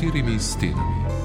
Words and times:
štirimi 0.00 0.40
stenami. 0.40 1.19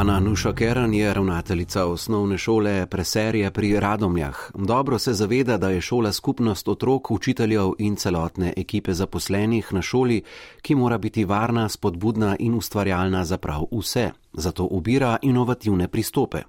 Ana 0.00 0.20
Nuša 0.20 0.52
Keren 0.52 0.94
je 0.94 1.14
ravnateljica 1.14 1.84
osnovne 1.86 2.38
šole 2.38 2.86
Preserje 2.86 3.50
pri 3.50 3.80
Radomljah. 3.80 4.36
Dobro 4.54 4.98
se 4.98 5.12
zaveda, 5.12 5.58
da 5.58 5.70
je 5.70 5.80
šola 5.80 6.12
skupnost 6.12 6.68
otrok, 6.68 7.10
učiteljev 7.10 7.70
in 7.78 7.96
celotne 7.96 8.52
ekipe 8.56 8.94
zaposlenih 8.94 9.72
na 9.72 9.82
šoli, 9.82 10.22
ki 10.62 10.74
mora 10.74 10.98
biti 10.98 11.24
varna, 11.24 11.68
spodbudna 11.68 12.36
in 12.38 12.54
ustvarjalna 12.54 13.24
za 13.24 13.38
prav 13.38 13.66
vse. 13.72 14.10
Zato 14.32 14.64
ubira 14.70 15.16
inovativne 15.22 15.88
pristope. 15.88 16.42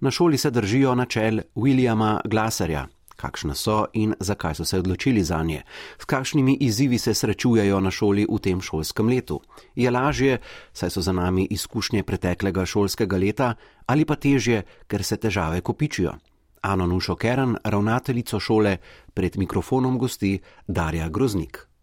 Na 0.00 0.10
šoli 0.10 0.38
se 0.38 0.50
držijo 0.50 0.94
načel 0.94 1.40
Williama 1.54 2.20
Glaserja, 2.24 2.86
kakšne 3.16 3.54
so 3.54 3.86
in 3.92 4.14
zakaj 4.20 4.54
so 4.54 4.64
se 4.64 4.78
odločili 4.78 5.24
za 5.24 5.42
nje, 5.42 5.62
s 5.98 6.04
kakšnimi 6.04 6.56
izzivi 6.60 6.98
se 6.98 7.14
srečujejo 7.14 7.80
na 7.80 7.90
šoli 7.90 8.26
v 8.30 8.38
tem 8.38 8.60
šolskem 8.60 9.08
letu. 9.08 9.40
Je 9.74 9.90
lažje, 9.90 10.38
saj 10.72 10.90
so 10.90 11.00
za 11.00 11.12
nami 11.12 11.46
izkušnje 11.50 12.02
preteklega 12.02 12.66
šolskega 12.66 13.16
leta, 13.16 13.54
ali 13.86 14.04
pa 14.04 14.16
težje, 14.16 14.62
ker 14.86 15.04
se 15.04 15.16
težave 15.16 15.60
kopičijo. 15.60 16.14
Ano 16.62 16.86
Nušo 16.86 17.16
Keren, 17.16 17.56
ravnateljico 17.64 18.40
šole, 18.40 18.76
pred 19.14 19.36
mikrofonom 19.36 19.98
gosti 19.98 20.38
Darja 20.66 21.08
Groznik. 21.08 21.73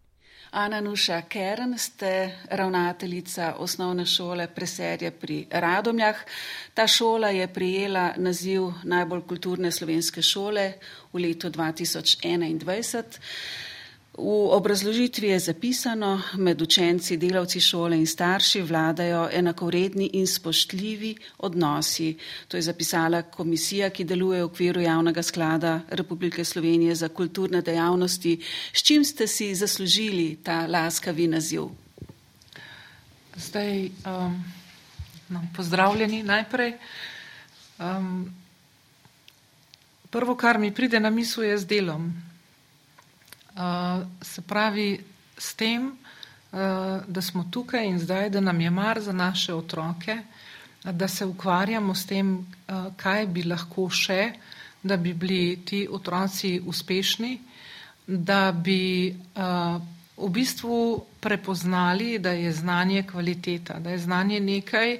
Ana 0.52 0.80
Nuša 0.80 1.22
Kern, 1.28 1.78
ste 1.78 2.30
ravnateljica 2.50 3.54
osnovne 3.58 4.06
šole 4.06 4.46
Preserje 4.54 5.10
pri 5.10 5.46
Radomljah. 5.50 6.16
Ta 6.74 6.86
šola 6.86 7.28
je 7.28 7.46
prijela 7.48 8.12
naziv 8.16 8.62
najbolj 8.84 9.22
kulturne 9.26 9.70
slovenske 9.72 10.22
šole 10.22 10.72
v 11.12 11.18
letu 11.18 11.48
2021. 11.50 13.04
V 14.12 14.52
obrazložitvi 14.52 15.32
je 15.32 15.38
zapisano, 15.40 16.20
med 16.36 16.62
učenci, 16.62 17.16
delavci 17.16 17.60
šole 17.60 17.96
in 17.96 18.06
starši 18.06 18.60
vladajo 18.60 19.28
enakovredni 19.32 20.10
in 20.12 20.26
spoštljivi 20.26 21.16
odnosi. 21.38 22.18
To 22.48 22.56
je 22.56 22.62
zapisala 22.62 23.22
komisija, 23.22 23.88
ki 23.90 24.04
deluje 24.04 24.42
v 24.42 24.44
okviru 24.44 24.80
javnega 24.80 25.22
sklada 25.22 25.80
Republike 25.88 26.44
Slovenije 26.44 26.94
za 26.94 27.08
kulturne 27.08 27.62
dejavnosti. 27.62 28.36
S 28.72 28.82
čim 28.82 29.04
ste 29.04 29.26
si 29.26 29.54
zaslužili 29.54 30.36
ta 30.44 30.66
laskavi 30.66 31.26
naziv? 31.26 31.70
Zdaj, 33.36 33.88
um, 34.04 34.44
no, 35.28 35.40
pozdravljeni 35.56 36.22
najprej. 36.22 36.74
Um, 37.80 38.34
prvo, 40.10 40.36
kar 40.36 40.58
mi 40.58 40.74
pride 40.74 41.00
na 41.00 41.10
misel, 41.10 41.44
je 41.44 41.58
z 41.58 41.66
delom. 41.66 42.31
Uh, 43.62 44.02
se 44.22 44.42
pravi, 44.42 44.98
s 45.38 45.54
tem, 45.54 45.86
uh, 45.86 46.58
da 47.06 47.22
smo 47.22 47.44
tukaj 47.50 47.86
in 47.86 47.98
zdaj, 47.98 48.30
da 48.30 48.40
nam 48.40 48.60
je 48.60 48.70
mar 48.70 49.00
za 49.00 49.12
naše 49.12 49.54
otroke, 49.54 50.18
da 50.84 51.08
se 51.08 51.26
ukvarjamo 51.26 51.94
s 51.94 52.06
tem, 52.06 52.36
uh, 52.38 52.90
kaj 52.96 53.26
bi 53.26 53.42
lahko 53.42 53.86
še, 53.90 54.32
da 54.82 54.96
bi 54.96 55.12
bili 55.14 55.60
ti 55.64 55.86
otroci 55.90 56.60
uspešni, 56.66 57.38
da 58.06 58.52
bi 58.52 59.14
uh, 59.14 59.78
v 60.16 60.28
bistvu 60.30 61.04
prepoznali, 61.20 62.18
da 62.18 62.30
je 62.30 62.52
znanje 62.52 63.02
kvaliteta, 63.02 63.78
da 63.78 63.90
je 63.90 63.98
znanje 63.98 64.40
nekaj, 64.40 64.98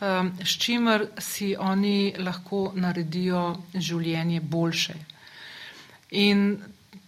um, 0.00 0.32
s 0.44 0.58
čimer 0.58 1.08
si 1.18 1.56
oni 1.58 2.14
lahko 2.18 2.72
naredijo 2.74 3.56
življenje 3.74 4.40
boljše. 4.40 4.94
In 6.10 6.58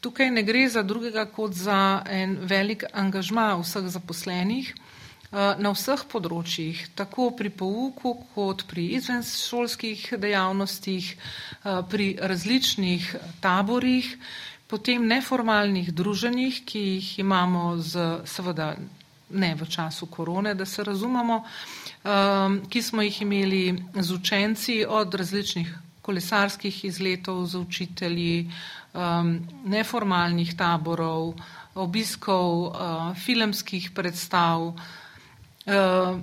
tukaj 0.01 0.31
ne 0.31 0.43
gre 0.43 0.69
za 0.69 0.83
drugega 0.83 1.27
kot 1.27 1.53
za 1.53 2.03
en 2.07 2.37
velik 2.43 2.85
angažma 2.93 3.55
vseh 3.63 3.89
zaposlenih 3.91 4.75
eh, 4.75 5.55
na 5.59 5.73
vseh 5.75 6.05
področjih, 6.11 6.85
tako 6.99 7.31
pri 7.37 7.51
pouku 7.51 8.15
kot 8.35 8.65
pri 8.71 8.89
izvenšolskih 8.99 10.15
dejavnostih, 10.19 11.11
eh, 11.15 11.83
pri 11.91 12.15
različnih 12.21 13.17
taborih, 13.41 14.15
potem 14.69 15.07
neformalnih 15.09 15.93
druženjih, 15.93 16.63
ki 16.65 16.79
jih 16.79 17.19
imamo 17.25 17.77
z, 17.81 18.23
seveda 18.25 18.77
ne 19.31 19.55
v 19.55 19.67
času 19.69 20.07
korone, 20.07 20.55
da 20.55 20.65
se 20.65 20.85
razumemo, 20.85 21.43
eh, 21.45 22.61
ki 22.71 22.83
smo 22.83 23.03
jih 23.03 23.23
imeli 23.23 23.85
z 23.95 24.11
učenci 24.13 24.85
od 24.89 25.15
različnih 25.15 25.77
kolesarskih 26.09 26.85
izletov 26.85 27.45
z 27.47 27.61
učitelji, 27.61 28.49
um, 28.95 29.41
neformalnih 29.65 30.57
taborov, 30.57 31.35
obiskov 31.75 32.51
uh, 32.67 33.15
filmskih 33.15 33.91
predstav, 33.95 34.73
uh, 34.73 36.19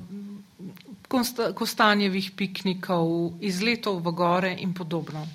kostanjevih 1.56 2.32
piknikov, 2.36 3.38
izletov 3.40 4.02
v 4.04 4.12
gore 4.12 4.52
in 4.60 4.74
podobno. 4.74 5.28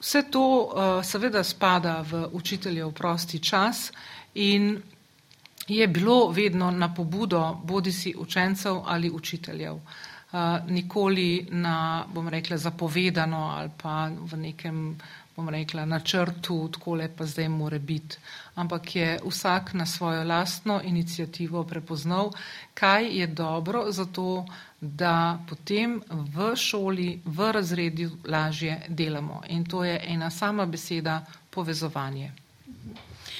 Vse 0.00 0.22
to 0.30 0.42
uh, 0.42 1.04
seveda 1.04 1.44
spada 1.44 2.02
v 2.02 2.26
učiteljev 2.32 2.92
prosti 2.92 3.38
čas 3.38 3.92
in 4.34 4.82
je 5.68 5.86
bilo 5.88 6.30
vedno 6.30 6.70
na 6.70 6.94
pobudo 6.94 7.60
bodi 7.64 7.92
si 7.92 8.14
učencev 8.18 8.82
ali 8.86 9.10
učiteljev. 9.10 9.74
Uh, 9.74 10.70
nikoli 10.70 11.46
na, 11.50 12.04
bom 12.14 12.28
rekla, 12.28 12.56
zapovedano 12.56 13.50
ali 13.56 13.70
pa 13.82 14.10
v 14.10 14.36
nekem 14.36 14.98
bom 15.36 15.48
rekla, 15.48 15.84
načrtu, 15.84 16.68
tako 16.72 16.94
le 16.94 17.08
pa 17.16 17.26
zdaj 17.26 17.48
more 17.48 17.78
biti. 17.78 18.16
Ampak 18.54 18.96
je 18.96 19.18
vsak 19.24 19.72
na 19.72 19.86
svojo 19.86 20.24
lastno 20.24 20.80
inicijativo 20.84 21.64
prepoznal, 21.64 22.30
kaj 22.74 23.18
je 23.18 23.26
dobro 23.26 23.92
za 23.92 24.04
to, 24.04 24.46
da 24.80 25.38
potem 25.48 26.00
v 26.10 26.56
šoli, 26.56 27.20
v 27.24 27.52
razredu 27.52 28.10
lažje 28.24 28.80
delamo. 28.88 29.42
In 29.48 29.64
to 29.64 29.84
je 29.84 30.00
ena 30.06 30.30
sama 30.30 30.66
beseda 30.66 31.24
povezovanje. 31.50 32.32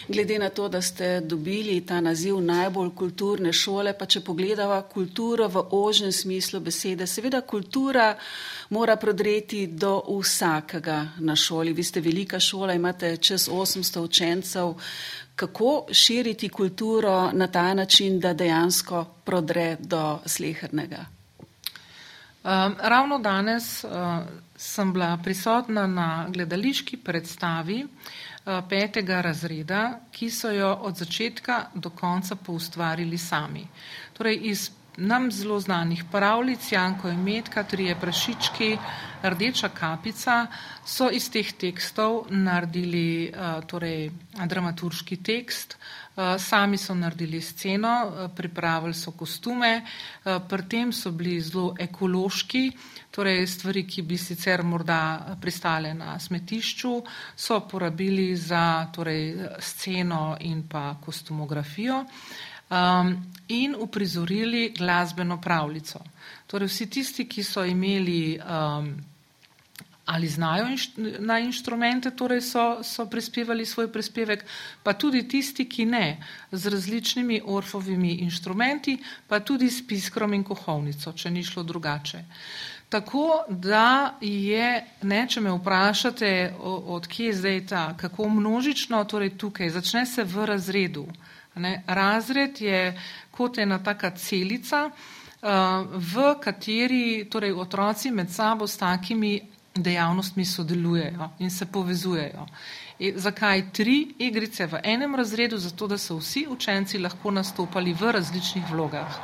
Glede 0.08 0.38
na 0.38 0.48
to, 0.48 0.68
da 0.68 0.82
ste 0.82 1.20
dobili 1.20 1.80
ta 1.86 2.00
naziv 2.00 2.40
najbolj 2.40 2.90
kulturne 2.94 3.52
šole, 3.52 3.92
pa 3.98 4.06
če 4.06 4.20
pogledava 4.20 4.82
kulturo 4.82 5.48
v 5.48 5.62
ožnem 5.70 6.12
smislu 6.12 6.60
besede, 6.60 7.06
seveda 7.06 7.40
kultura 7.40 8.14
mora 8.70 8.96
prodreti 8.96 9.66
do 9.66 10.02
vsakega 10.20 11.08
na 11.18 11.36
šoli. 11.36 11.72
Vi 11.72 11.82
ste 11.82 12.00
velika 12.00 12.40
šola, 12.40 12.74
imate 12.74 13.16
čez 13.16 13.48
800 13.48 14.00
učencev. 14.00 14.74
Kako 15.36 15.86
širiti 15.92 16.48
kulturo 16.48 17.30
na 17.32 17.46
ta 17.46 17.74
način, 17.74 18.20
da 18.20 18.32
dejansko 18.32 19.04
prodre 19.24 19.76
do 19.80 20.18
slehernega? 20.26 21.15
Um, 22.46 22.76
ravno 22.78 23.18
danes 23.18 23.84
uh, 23.84 23.90
sem 24.56 24.92
bila 24.92 25.18
prisotna 25.22 25.86
na 25.86 26.26
gledališki 26.28 26.96
predstavi 26.96 27.80
uh, 27.82 28.60
petega 28.68 29.20
razreda, 29.20 30.00
ki 30.12 30.30
so 30.30 30.52
jo 30.54 30.68
od 30.86 30.94
začetka 30.96 31.64
do 31.74 31.90
konca 31.90 32.36
poustvarili 32.36 33.18
sami. 33.18 33.66
Torej 34.12 34.38
iz 34.42 34.70
nam 34.96 35.30
zelo 35.30 35.60
znanih 35.60 36.04
pravljic, 36.12 36.72
Janko 36.72 37.08
in 37.08 37.22
Metka, 37.22 37.62
trije 37.62 37.96
prašički, 38.00 38.76
rdeča 39.22 39.68
kapica, 39.68 40.46
so 40.84 41.10
iz 41.10 41.30
teh 41.30 41.52
tekstov 41.52 42.26
naredili 42.30 43.30
uh, 43.30 43.64
torej, 43.66 44.10
dramaturški 44.46 45.16
tekst, 45.16 45.76
uh, 45.76 46.36
sami 46.38 46.78
so 46.78 46.94
naredili 46.94 47.40
sceno, 47.40 47.94
uh, 48.06 48.30
pripravili 48.36 48.94
so 48.94 49.10
kostume, 49.10 49.82
pri 50.48 50.68
tem 50.68 50.92
so 50.92 51.10
bili 51.10 51.40
zelo 51.40 51.74
ekološki, 51.78 52.70
torej 53.10 53.46
stvari, 53.46 53.86
ki 53.88 54.02
bi 54.02 54.18
sicer 54.18 54.62
morda 54.62 55.36
pristale 55.40 55.94
na 55.94 56.18
smetišču, 56.18 56.96
so 57.36 57.60
porabili 57.68 58.36
za 58.36 58.86
torej, 58.92 59.34
sceno 59.60 60.36
in 60.40 60.66
pa 60.68 60.94
kostumografijo. 61.04 62.04
Um, 62.70 63.16
in 63.48 63.76
uprizorili 63.78 64.74
glasbeno 64.78 65.40
pravljico. 65.40 66.00
Torej, 66.46 66.68
vsi 66.68 66.86
tisti, 66.90 67.28
ki 67.28 67.42
so 67.42 67.64
imeli 67.64 68.38
um, 68.38 68.96
ali 70.06 70.28
znajo 70.28 70.68
inš 70.68 70.88
na 71.18 71.38
inštrumente, 71.38 72.10
torej 72.10 72.40
so, 72.40 72.82
so 72.82 73.06
prispevali 73.10 73.66
svoj 73.66 73.92
prispevek, 73.92 74.44
pa 74.82 74.92
tudi 74.92 75.28
tisti, 75.28 75.68
ki 75.68 75.84
ne, 75.84 76.22
z 76.52 76.70
različnimi 76.70 77.40
orfovimi 77.44 78.12
inštrumenti, 78.26 78.98
pa 79.28 79.40
tudi 79.40 79.70
s 79.70 79.86
piskrom 79.86 80.34
in 80.34 80.44
kohovnico, 80.44 81.12
če 81.12 81.30
ni 81.30 81.44
šlo 81.44 81.62
drugače. 81.62 82.24
Tako 82.88 83.44
da 83.48 84.14
je, 84.20 84.84
ne, 85.02 85.26
če 85.28 85.40
me 85.40 85.54
vprašate, 85.58 86.54
odkje 86.62 87.26
je 87.26 87.34
zdaj 87.34 87.66
ta, 87.66 87.86
kako 87.98 88.28
množično, 88.28 89.04
torej 89.04 89.34
tukaj, 89.38 89.70
začne 89.70 90.06
se 90.06 90.24
v 90.24 90.46
razredu. 90.46 91.06
Ne. 91.56 91.82
Razred 91.86 92.60
je 92.60 92.98
kot 93.30 93.58
ena 93.58 93.78
taka 93.78 94.10
celica, 94.10 94.90
uh, 94.90 95.50
v 95.92 96.34
kateri 96.40 97.26
torej 97.30 97.52
otroci 97.52 98.10
med 98.10 98.30
sabo 98.30 98.66
s 98.66 98.76
takimi 98.76 99.40
dejavnostmi 99.74 100.44
sodelujejo 100.44 101.30
in 101.38 101.50
se 101.50 101.66
povezujejo. 101.66 102.46
E, 102.98 103.12
zakaj 103.16 103.62
tri 103.72 104.14
igrice 104.18 104.66
v 104.66 104.80
enem 104.84 105.14
razredu? 105.14 105.58
Zato, 105.58 105.86
da 105.86 105.98
so 105.98 106.16
vsi 106.16 106.46
učenci 106.48 106.98
lahko 106.98 107.30
nastopali 107.30 107.92
v 107.92 108.12
različnih 108.12 108.70
vlogah. 108.70 109.18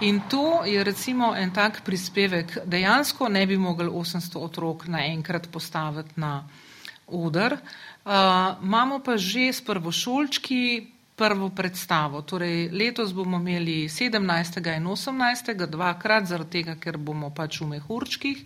In 0.00 0.20
to 0.30 0.64
je 0.64 0.84
recimo 0.84 1.34
en 1.36 1.50
tak 1.50 1.80
prispevek. 1.84 2.58
Dejansko 2.64 3.28
ne 3.28 3.46
bi 3.46 3.56
mogli 3.56 3.88
800 3.88 4.38
otrok 4.38 4.86
naenkrat 4.86 5.48
postaviti 5.52 6.20
na 6.20 6.48
odr. 7.06 7.56
Uh, 8.04 8.12
imamo 8.62 8.98
pa 8.98 9.16
že 9.16 9.52
s 9.52 9.64
prvošolčki 9.64 10.95
prvo 11.16 11.48
predstavo. 11.50 12.22
Torej, 12.22 12.68
letos 12.70 13.12
bomo 13.12 13.36
imeli 13.36 13.88
17. 13.88 14.76
in 14.76 14.84
18. 14.84 15.66
dvakrat, 15.66 16.26
zaradi 16.26 16.50
tega, 16.50 16.76
ker 16.76 16.98
bomo 16.98 17.30
pač 17.34 17.60
v 17.60 17.72
mehurčkih. 17.72 18.44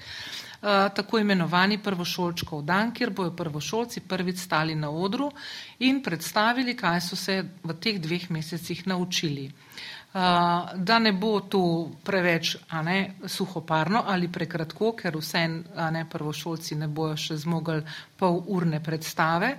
Uh, 0.61 0.93
tako 0.93 1.19
imenovani 1.19 1.79
prvošolčkov 1.81 2.63
dan, 2.69 2.93
kjer 2.93 3.11
bojo 3.17 3.31
prvošolci 3.33 4.03
prvič 4.05 4.43
stali 4.45 4.75
na 4.75 4.91
odru 4.91 5.31
in 5.79 6.03
predstavili, 6.03 6.77
kaj 6.77 7.01
so 7.01 7.17
se 7.17 7.39
v 7.65 7.77
teh 7.81 7.97
dveh 7.99 8.31
mesecih 8.31 8.87
naučili. 8.87 9.47
Uh, 10.13 10.21
da 10.77 10.99
ne 10.99 11.13
bo 11.13 11.41
to 11.41 11.91
preveč 12.05 12.57
ne, 12.85 13.15
suhoparno 13.25 14.03
ali 14.07 14.29
prekratko, 14.29 14.93
ker 14.93 15.17
vse 15.17 15.47
ne, 15.49 16.05
prvošolci 16.11 16.77
ne 16.77 16.89
bojo 16.89 17.17
še 17.17 17.39
zmogli 17.41 17.81
pol 18.19 18.43
urne 18.47 18.83
predstave. 18.85 19.57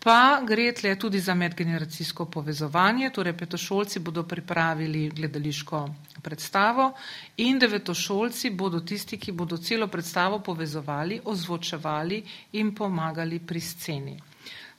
Pa 0.00 0.40
gre 0.46 0.72
tle 0.72 0.94
tudi 0.96 1.20
za 1.20 1.34
medgeneracijsko 1.34 2.24
povezovanje, 2.24 3.10
torej 3.10 3.34
petošolci 3.36 4.00
bodo 4.00 4.22
pripravili 4.24 5.10
gledališko 5.10 5.80
predstavo 6.22 6.92
in 7.36 7.58
devetošolci 7.58 8.50
bodo 8.50 8.80
tisti, 8.80 9.18
ki 9.18 9.32
bodo 9.32 9.58
celo 9.58 9.88
predstavo 9.88 10.38
povezovali, 10.40 11.20
ozvočevali 11.24 12.22
in 12.52 12.74
pomagali 12.74 13.38
pri 13.38 13.60
sceni. 13.60 14.16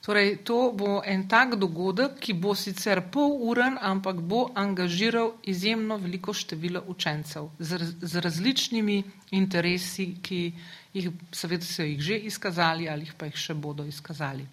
Torej, 0.02 0.40
to 0.42 0.72
bo 0.74 1.02
en 1.06 1.28
tak 1.28 1.54
dogodek, 1.54 2.16
ki 2.18 2.34
bo 2.34 2.56
sicer 2.58 3.04
pol 3.14 3.36
uren, 3.46 3.76
ampak 3.78 4.18
bo 4.18 4.48
angažiral 4.54 5.36
izjemno 5.46 6.00
veliko 6.02 6.34
število 6.34 6.82
učencev 6.90 7.46
z, 7.58 7.78
z 8.02 8.24
različnimi 8.24 8.98
interesi, 9.38 10.16
ki 10.22 10.40
jih 10.98 11.12
seveda 11.30 11.64
so 11.64 11.86
jih 11.86 12.02
že 12.02 12.18
izkazali 12.18 12.88
ali 12.88 13.06
pa 13.18 13.30
jih 13.30 13.38
še 13.38 13.54
bodo 13.54 13.86
izkazali. 13.86 14.48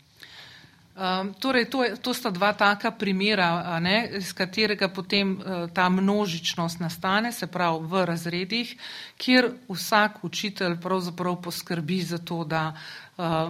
Um, 0.99 1.33
torej, 1.33 1.71
to, 1.71 1.83
je, 1.83 1.95
to 1.95 2.11
sta 2.13 2.27
dva 2.27 2.51
taka 2.51 2.91
primera, 2.91 3.79
ne, 3.79 4.19
iz 4.19 4.33
katerega 4.35 4.89
potem 4.91 5.31
uh, 5.31 5.71
ta 5.71 5.87
množičnost 5.89 6.79
nastane, 6.83 7.31
se 7.31 7.47
pravi 7.47 7.87
v 7.87 8.01
razredih, 8.05 8.73
kjer 9.15 9.47
vsak 9.69 10.19
učitelj 10.27 10.75
pravzaprav 10.83 11.39
poskrbi 11.39 12.01
za 12.03 12.19
to, 12.19 12.43
da 12.43 12.75
uh, 12.75 13.47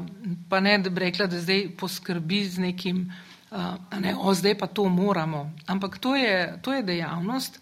pa 0.50 0.60
ne, 0.62 0.78
da 0.78 0.94
bi 0.94 1.10
rekla, 1.10 1.26
da 1.26 1.42
zdaj 1.42 1.72
poskrbi 1.74 2.46
z 2.46 2.70
nekim, 2.70 3.08
uh, 3.50 3.82
ne, 3.98 4.14
o 4.14 4.34
zdaj 4.34 4.54
pa 4.54 4.68
to 4.68 4.86
moramo, 4.86 5.50
ampak 5.66 5.98
to 5.98 6.14
je, 6.16 6.54
to 6.62 6.78
je 6.78 6.86
dejavnost, 6.86 7.62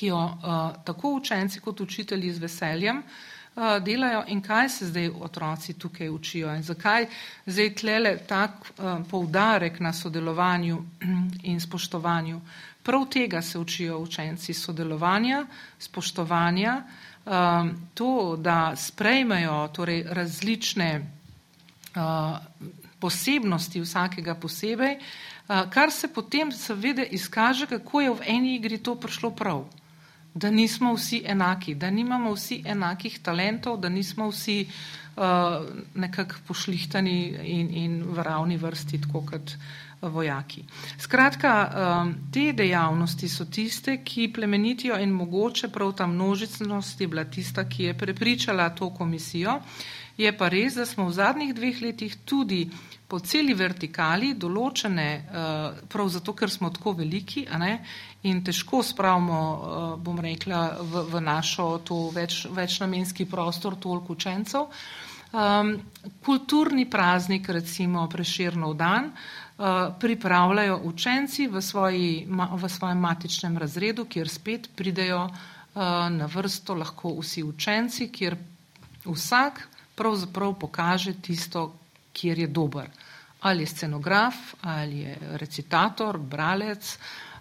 ki 0.00 0.14
jo 0.14 0.16
uh, 0.16 0.80
tako 0.84 1.12
učenci 1.20 1.60
kot 1.60 1.80
učitelji 1.84 2.32
z 2.32 2.40
veseljem 2.40 3.04
uh, 3.04 3.37
delajo 3.80 4.24
in 4.28 4.40
kaj 4.42 4.68
se 4.68 4.86
zdaj 4.86 5.10
otroci 5.20 5.74
tukaj 5.74 6.08
učijo 6.08 6.54
in 6.54 6.62
zakaj 6.62 7.06
zdaj 7.46 7.74
tlele 7.74 8.16
tak 8.26 8.50
uh, 8.50 9.00
poudarek 9.10 9.80
na 9.80 9.92
sodelovanju 9.92 10.82
in 11.50 11.60
spoštovanju. 11.60 12.40
Prav 12.82 13.06
tega 13.10 13.42
se 13.42 13.58
učijo 13.58 13.98
učenci 13.98 14.54
sodelovanja, 14.54 15.46
spoštovanja, 15.78 16.82
um, 17.26 17.72
to, 17.94 18.36
da 18.40 18.76
sprejmejo 18.76 19.68
torej, 19.68 20.04
različne 20.08 21.14
posebnosti 23.00 23.80
vsakega 23.80 24.34
posebej, 24.34 24.98
kar 25.46 25.90
se 25.90 26.08
potem 26.08 26.52
seveda 26.52 27.02
izkaže, 27.02 27.66
kako 27.66 28.00
je 28.00 28.10
v 28.10 28.20
eni 28.26 28.54
igri 28.54 28.78
to 28.78 28.94
prišlo 28.94 29.30
prav 29.30 29.64
da 30.34 30.50
nismo 30.50 30.94
vsi 30.94 31.22
enaki, 31.26 31.74
da 31.74 31.90
nimamo 31.90 32.32
vsi 32.34 32.62
enakih 32.64 33.18
talentov, 33.22 33.80
da 33.80 33.88
nismo 33.88 34.28
vsi 34.30 34.68
uh, 35.16 35.66
nekako 35.94 36.34
pošlihtani 36.46 37.18
in, 37.42 37.70
in 37.74 38.02
v 38.02 38.22
ravni 38.22 38.56
vrsti, 38.56 39.00
tako 39.06 39.24
kot 39.26 39.54
vojaki. 40.02 40.62
Skratka, 40.98 41.52
um, 42.02 42.14
te 42.32 42.52
dejavnosti 42.52 43.28
so 43.28 43.44
tiste, 43.50 43.98
ki 44.04 44.30
plemenitijo 44.32 44.98
in 44.98 45.10
mogoče 45.10 45.68
prav 45.68 45.92
ta 45.92 46.06
množicnost 46.06 47.00
je 47.00 47.08
bila 47.08 47.24
tista, 47.24 47.68
ki 47.68 47.84
je 47.84 47.98
prepričala 47.98 48.70
to 48.70 48.90
komisijo. 48.94 49.60
Je 50.18 50.30
pa 50.38 50.48
res, 50.48 50.74
da 50.74 50.86
smo 50.86 51.08
v 51.08 51.12
zadnjih 51.12 51.54
dveh 51.54 51.82
letih 51.82 52.16
tudi 52.24 52.68
po 53.08 53.18
celi 53.24 53.54
vertikali 53.56 54.34
določene, 54.36 55.08
uh, 55.16 55.80
prav 55.88 56.10
zato, 56.12 56.34
ker 56.36 56.52
smo 56.52 56.68
tako 56.74 56.92
veliki 57.00 57.46
ne, 57.56 57.72
in 58.28 58.42
težko 58.44 58.82
spravimo, 58.84 59.40
uh, 59.40 59.90
bom 59.96 60.20
rekla, 60.20 60.60
v, 60.82 61.04
v 61.14 61.22
našo 61.24 61.70
to 61.88 62.08
več, 62.12 62.42
večnamenski 62.52 63.24
prostor 63.30 63.78
toliko 63.80 64.12
učencev. 64.12 64.68
Um, 65.28 65.74
kulturni 66.24 66.86
praznik, 66.88 67.48
recimo 67.52 68.06
preširnov 68.08 68.76
dan, 68.76 69.10
uh, 69.12 69.88
pripravljajo 70.00 70.78
učenci 70.88 71.48
v, 71.48 71.64
svoji, 71.64 72.12
ma, 72.28 72.50
v 72.56 72.68
svojem 72.68 73.00
matičnem 73.00 73.56
razredu, 73.60 74.04
kjer 74.04 74.28
spet 74.28 74.70
pridejo 74.76 75.24
uh, 75.28 75.32
na 76.12 76.28
vrsto 76.28 76.76
lahko 76.76 77.16
vsi 77.20 77.44
učenci, 77.44 78.12
kjer 78.12 78.36
vsak 79.08 79.64
pravzaprav 79.96 80.54
pokaže 80.60 81.16
tisto, 81.22 81.72
kjer 82.18 82.38
je 82.38 82.50
dober. 82.50 82.90
Ali 83.40 83.62
je 83.62 83.70
scenograf, 83.70 84.54
ali 84.66 84.98
je 85.06 85.16
recitator, 85.38 86.18
bralec, 86.18 86.98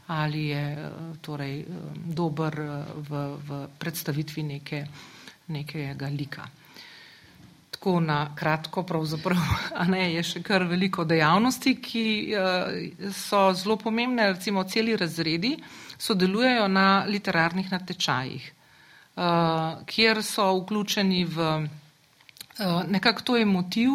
ali 0.07 0.47
je 0.47 0.71
eh, 0.71 0.91
torej, 1.21 1.59
eh, 1.59 1.65
dober 2.06 2.59
eh, 2.59 2.83
v, 2.95 3.12
v 3.47 3.68
predstavitvi 3.79 4.44
neke, 4.44 4.85
nekega 5.47 6.07
lika. 6.07 6.47
Tako 7.72 8.00
na 8.00 8.36
kratko, 8.36 8.84
pravzaprav 8.84 9.38
ne, 9.93 10.13
je 10.13 10.24
še 10.24 10.43
kar 10.43 10.63
veliko 10.65 11.05
dejavnosti, 11.05 11.75
ki 11.81 12.05
so 13.13 13.41
zelo 13.53 13.77
pomembne. 13.77 14.31
Recimo, 14.34 14.63
celi 14.63 14.96
razredi 14.98 15.57
sodelujejo 15.98 16.67
na 16.69 17.05
literarnih 17.10 17.72
natečajih, 17.72 18.48
kjer 19.89 20.19
so 20.24 20.46
vključeni 20.60 21.24
v 21.25 21.48
nekako 22.89 23.22
to 23.22 23.38
je 23.38 23.46
motiv, 23.46 23.89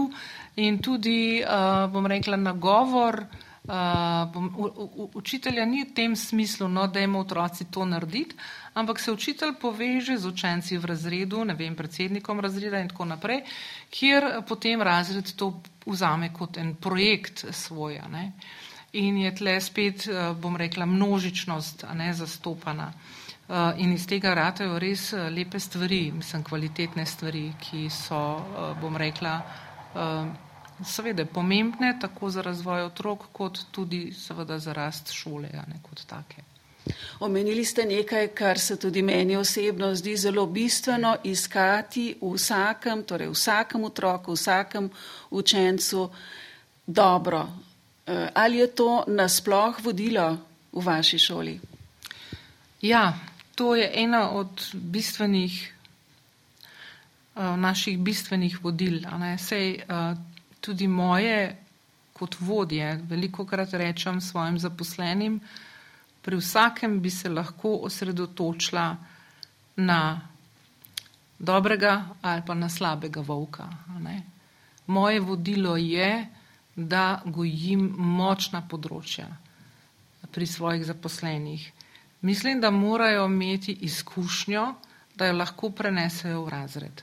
In 0.55 0.81
tudi, 0.81 1.41
uh, 1.41 1.91
bom 1.91 2.07
rekla, 2.07 2.37
nagovor 2.37 3.27
uh, 3.63 4.33
bom, 4.33 4.55
u, 4.57 4.67
u, 4.67 5.11
učitelja 5.15 5.65
ni 5.65 5.85
v 5.85 5.95
tem 5.95 6.17
smislu, 6.17 6.69
no, 6.69 6.87
da 6.87 7.01
ima 7.01 7.19
otroci 7.19 7.65
to 7.71 7.85
narediti, 7.85 8.37
ampak 8.75 9.01
se 9.01 9.13
učitelj 9.13 9.55
poveže 9.61 10.19
z 10.19 10.27
učenci 10.27 10.79
v 10.79 10.85
razredu, 10.85 11.45
ne 11.45 11.55
vem, 11.55 11.77
predsednikom 11.77 12.41
razreda 12.41 12.81
in 12.81 12.93
tako 12.93 13.05
naprej, 13.05 13.43
kjer 13.91 14.43
potem 14.49 14.83
razred 14.83 15.33
to 15.37 15.55
vzame 15.87 16.33
kot 16.33 16.61
en 16.61 16.75
projekt 16.75 17.47
svoja. 17.51 18.09
Ne. 18.09 18.33
In 18.93 19.17
je 19.17 19.35
tle 19.35 19.61
spet, 19.61 20.09
bom 20.37 20.57
rekla, 20.57 20.85
množičnost 20.87 21.85
ne, 21.95 22.13
zastopana. 22.13 22.93
Uh, 23.49 23.73
in 23.81 23.93
iz 23.93 24.05
tega 24.07 24.35
ratajo 24.35 24.79
res 24.79 25.13
lepe 25.13 25.61
stvari, 25.61 26.13
mislim, 26.13 26.45
kvalitetne 26.45 27.07
stvari, 27.07 27.53
ki 27.61 27.89
so, 27.91 28.21
bom 28.81 28.97
rekla, 28.97 29.41
seveda 30.85 31.25
pomembne 31.25 31.97
tako 32.01 32.31
za 32.31 32.43
razvoj 32.43 32.83
otrok, 32.83 33.27
kot 33.33 33.59
tudi 33.71 34.13
seveda 34.13 34.59
za 34.59 34.73
rast 34.73 35.13
šole, 35.13 35.49
a 35.55 35.67
ne 35.69 35.81
kot 35.83 36.05
take. 36.07 36.43
Omenili 37.21 37.65
ste 37.65 37.85
nekaj, 37.85 38.29
kar 38.29 38.59
se 38.59 38.77
tudi 38.77 39.03
meni 39.03 39.37
osebno 39.37 39.95
zdi 39.95 40.17
zelo 40.17 40.47
bistveno, 40.47 41.17
iskati 41.25 42.17
v 42.21 42.33
vsakem, 42.35 43.05
torej 43.07 43.31
vsakem 43.31 43.85
otroku, 43.85 44.33
vsakem 44.33 44.91
učencu 45.31 46.11
dobro. 46.87 47.49
Ehm, 48.07 48.27
ali 48.35 48.57
je 48.57 48.67
to 48.67 49.05
nasploh 49.07 49.79
vodilo 49.85 50.39
v 50.73 50.85
vaši 50.85 51.19
šoli? 51.19 51.61
Ja, 52.83 53.15
to 53.55 53.77
je 53.77 53.91
ena 53.95 54.31
od 54.31 54.71
bistvenih 54.73 55.72
naših 57.37 57.99
bistvenih 57.99 58.59
vodil. 58.65 59.03
Sej, 59.39 59.83
uh, 59.89 60.17
tudi 60.61 60.89
moje 60.89 61.57
kot 62.13 62.37
vodje, 62.41 63.01
veliko 63.09 63.47
krat 63.47 63.73
rečem 63.75 64.21
svojim 64.21 64.59
zaposlenim, 64.59 65.41
pri 66.23 66.37
vsakem 66.37 67.01
bi 67.03 67.11
se 67.11 67.29
lahko 67.29 67.81
osredotočila 67.89 68.97
na 69.77 70.21
dobrega 71.39 72.05
ali 72.23 72.43
pa 72.47 72.55
na 72.55 72.69
slabega 72.69 73.21
volka. 73.21 73.67
Moje 74.87 75.21
vodilo 75.21 75.77
je, 75.77 76.27
da 76.77 77.21
gojim 77.25 77.83
močna 77.99 78.63
področja 78.69 79.27
pri 80.33 80.47
svojih 80.47 80.85
zaposlenih. 80.87 81.67
Mislim, 82.23 82.61
da 82.61 82.71
morajo 82.71 83.27
imeti 83.27 83.73
izkušnjo, 83.73 84.63
da 85.17 85.27
jo 85.27 85.37
lahko 85.37 85.71
prenesejo 85.71 86.45
v 86.47 86.49
razred. 86.49 87.03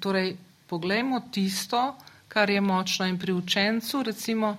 Torej, 0.00 0.36
poglejmo 0.66 1.20
tisto, 1.30 1.96
kar 2.28 2.50
je 2.50 2.60
močno 2.60 3.06
in 3.06 3.18
pri 3.18 3.32
učencu, 3.32 4.02
recimo, 4.02 4.56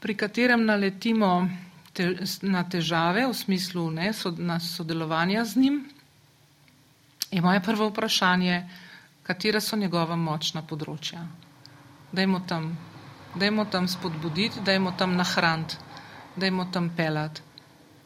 pri 0.00 0.14
katerem 0.14 0.64
naletimo 0.64 1.48
te, 1.92 2.16
na 2.42 2.64
težave 2.64 3.26
v 3.26 3.34
smislu 3.34 3.90
ne, 3.90 4.12
so, 4.12 4.30
na 4.30 4.60
sodelovanja 4.60 5.44
z 5.44 5.56
njim, 5.56 5.80
je 7.30 7.42
moje 7.42 7.60
prvo 7.60 7.88
vprašanje, 7.88 8.68
katera 9.22 9.60
so 9.60 9.76
njegova 9.76 10.16
močna 10.16 10.62
področja. 10.62 11.20
Dajmo 12.12 12.40
tam, 12.46 12.72
dajmo 13.38 13.64
tam 13.70 13.86
spodbuditi, 13.88 14.64
dajmo 14.66 14.94
tam 14.98 15.14
nahraniti, 15.16 15.76
dajmo 16.36 16.66
tam 16.72 16.90
pelati. 16.96 17.42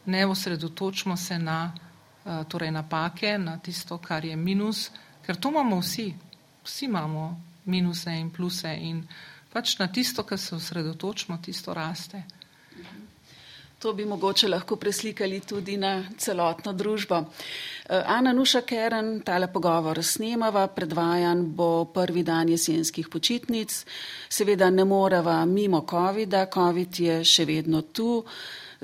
Ne 0.05 0.25
osredotočimo 0.25 1.17
se 1.17 1.39
na 1.39 1.71
uh, 1.71 2.43
torej 2.45 2.71
napake, 2.71 3.37
na 3.37 3.57
tisto, 3.57 3.97
kar 3.97 4.25
je 4.25 4.35
minus, 4.35 4.91
ker 5.25 5.39
to 5.41 5.49
imamo 5.49 5.79
vsi. 5.81 6.11
Vsi 6.65 6.85
imamo 6.85 7.41
minuse 7.63 8.09
in 8.09 8.31
pluse 8.31 8.73
in 8.73 9.03
pač 9.53 9.77
na 9.77 9.87
tisto, 9.87 10.23
kar 10.23 10.39
se 10.39 10.55
osredotočimo, 10.55 11.37
tisto 11.37 11.73
raste. 11.73 12.23
To 13.79 13.93
bi 13.93 14.05
mogoče 14.05 14.47
lahko 14.47 14.75
preslikali 14.75 15.39
tudi 15.39 15.77
na 15.77 16.03
celotno 16.17 16.73
družbo. 16.73 17.19
Eh, 17.21 18.03
Ana 18.05 18.33
Nuša 18.33 18.61
Keren, 18.61 19.19
tale 19.21 19.47
pogovor 19.53 20.03
snemava, 20.03 20.67
predvajan 20.67 21.45
bo 21.55 21.85
prvi 21.85 22.23
dan 22.23 22.49
jesenskih 22.49 23.09
počitnic. 23.13 23.85
Seveda 24.29 24.69
ne 24.69 24.85
moreva 24.85 25.45
mimo 25.45 25.85
COVID-a, 25.89 26.47
COVID 26.53 26.99
je 26.99 27.23
še 27.23 27.45
vedno 27.45 27.81
tu. 27.81 28.25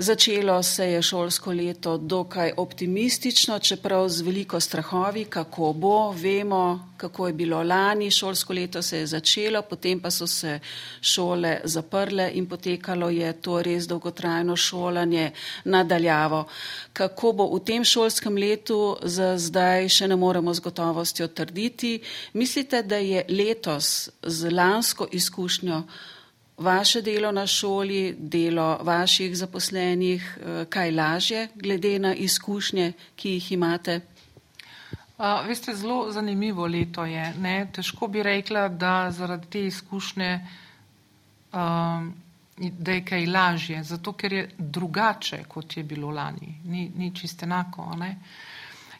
Začelo 0.01 0.63
se 0.63 0.85
je 0.85 1.01
šolsko 1.01 1.51
leto 1.53 1.97
dokaj 1.97 2.53
optimistično, 2.57 3.59
čeprav 3.59 4.07
z 4.09 4.21
veliko 4.21 4.59
strahovi, 4.59 5.25
kako 5.25 5.73
bo, 5.73 6.11
vemo, 6.11 6.93
kako 6.97 7.27
je 7.27 7.33
bilo 7.33 7.63
lani, 7.63 8.11
šolsko 8.11 8.53
leto 8.53 8.81
se 8.81 8.97
je 8.97 9.07
začelo, 9.07 9.61
potem 9.61 9.99
pa 9.99 10.11
so 10.11 10.27
se 10.27 10.59
šole 11.01 11.59
zaprle 11.63 12.31
in 12.33 12.47
potekalo 12.49 13.09
je 13.09 13.33
to 13.41 13.61
res 13.61 13.87
dolgotrajno 13.87 14.55
šolanje 14.55 15.31
nadaljavo. 15.65 16.47
Kako 16.93 17.31
bo 17.31 17.47
v 17.53 17.59
tem 17.59 17.85
šolskem 17.85 18.37
letu, 18.37 18.97
za 19.03 19.37
zdaj 19.37 19.89
še 19.89 20.07
ne 20.07 20.15
moremo 20.15 20.53
z 20.53 20.59
gotovostjo 20.59 21.27
trditi. 21.27 21.99
Mislite, 22.33 22.81
da 22.83 22.97
je 22.97 23.21
letos 23.29 24.09
z 24.23 24.49
lansko 24.49 25.07
izkušnjo 25.11 25.83
vaše 26.61 27.01
delo 27.01 27.31
na 27.31 27.47
šoli, 27.47 28.15
delo 28.19 28.77
vaših 28.83 29.37
zaposlenih, 29.37 30.37
eh, 30.37 30.65
kaj 30.69 30.91
lažje, 30.91 31.47
glede 31.55 31.99
na 31.99 32.13
izkušnje, 32.15 32.93
ki 33.15 33.29
jih 33.29 33.51
imate? 33.51 34.01
Uh, 35.21 35.47
veste, 35.47 35.75
zelo 35.75 36.11
zanimivo 36.11 36.65
leto 36.65 37.05
je. 37.05 37.33
Ne? 37.37 37.67
Težko 37.73 38.07
bi 38.07 38.23
rekla, 38.23 38.67
da 38.67 39.11
zaradi 39.11 39.47
te 39.47 39.65
izkušnje, 39.65 40.47
um, 41.53 42.13
da 42.57 42.91
je 42.91 43.03
kaj 43.05 43.25
lažje, 43.25 43.83
zato 43.83 44.13
ker 44.13 44.33
je 44.33 44.49
drugače, 44.57 45.43
kot 45.47 45.77
je 45.77 45.83
bilo 45.83 46.09
lani. 46.09 46.55
Ni, 46.65 46.91
ni 46.95 47.11
čisto 47.15 47.45
enako. 47.45 47.93
Ne? 47.99 48.15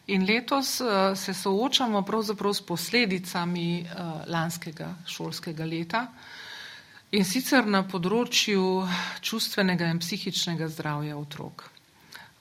In 0.06 0.26
letos 0.26 0.80
uh, 0.80 1.18
se 1.18 1.34
soočamo 1.34 2.02
pravzaprav 2.02 2.54
s 2.54 2.66
posledicami 2.66 3.82
uh, 3.82 4.22
lanskega 4.26 4.94
šolskega 5.06 5.64
leta. 5.64 6.06
Uh, 6.06 6.41
In 7.12 7.26
sicer 7.28 7.66
na 7.68 7.82
področju 7.84 8.86
čustvenega 9.20 9.90
in 9.92 9.98
psihičnega 10.00 10.64
zdravja 10.72 11.18
otrok. 11.20 11.66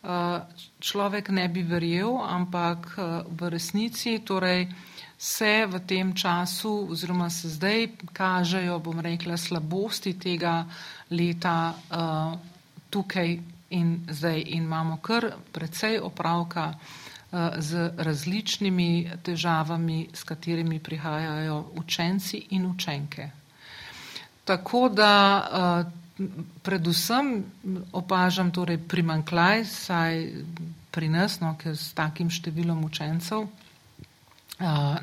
Eh, 0.01 0.41
človek 0.79 1.27
ne 1.35 1.43
bi 1.51 1.59
verjel, 1.67 2.15
ampak 2.23 2.87
eh, 2.95 3.09
v 3.27 3.49
resnici 3.51 4.13
torej 4.23 4.69
se 5.19 5.67
v 5.67 5.81
tem 5.85 6.13
času 6.15 6.71
oziroma 6.95 7.27
se 7.29 7.51
zdaj 7.51 7.89
kažejo, 8.15 8.79
bom 8.79 9.03
rekla, 9.03 9.35
slabosti 9.35 10.15
tega 10.15 10.63
leta 11.11 11.75
eh, 11.75 12.31
tukaj 12.89 13.35
in 13.75 13.91
zdaj 14.07 14.39
in 14.55 14.63
imamo 14.63 15.01
kar 15.03 15.33
precej 15.51 15.99
opravka 15.99 16.73
z 17.31 17.93
različnimi 17.95 19.19
težavami, 19.23 20.09
s 20.11 20.23
katerimi 20.27 20.79
prihajajo 20.83 21.71
učenci 21.79 22.47
in 22.51 22.65
učenke 22.67 23.40
Tako 24.51 24.89
da 24.91 25.13
uh, 25.39 26.25
predvsem 26.63 27.43
opažam 27.95 28.51
torej 28.51 28.81
primankljaj, 28.83 29.65
saj 29.65 30.25
pri 30.91 31.07
nas, 31.07 31.39
no, 31.39 31.53
ker 31.55 31.77
s 31.79 31.93
takim 31.95 32.27
številom 32.27 32.83
učencev 32.83 33.45
uh, 33.47 33.55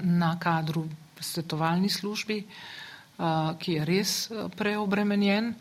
na 0.05 0.35
kadru 0.37 0.85
svetovalni 1.17 1.89
službi, 1.89 2.43
uh, 2.45 3.57
ki 3.57 3.79
je 3.79 3.89
res 3.89 4.15
preobremenjen, 4.61 5.55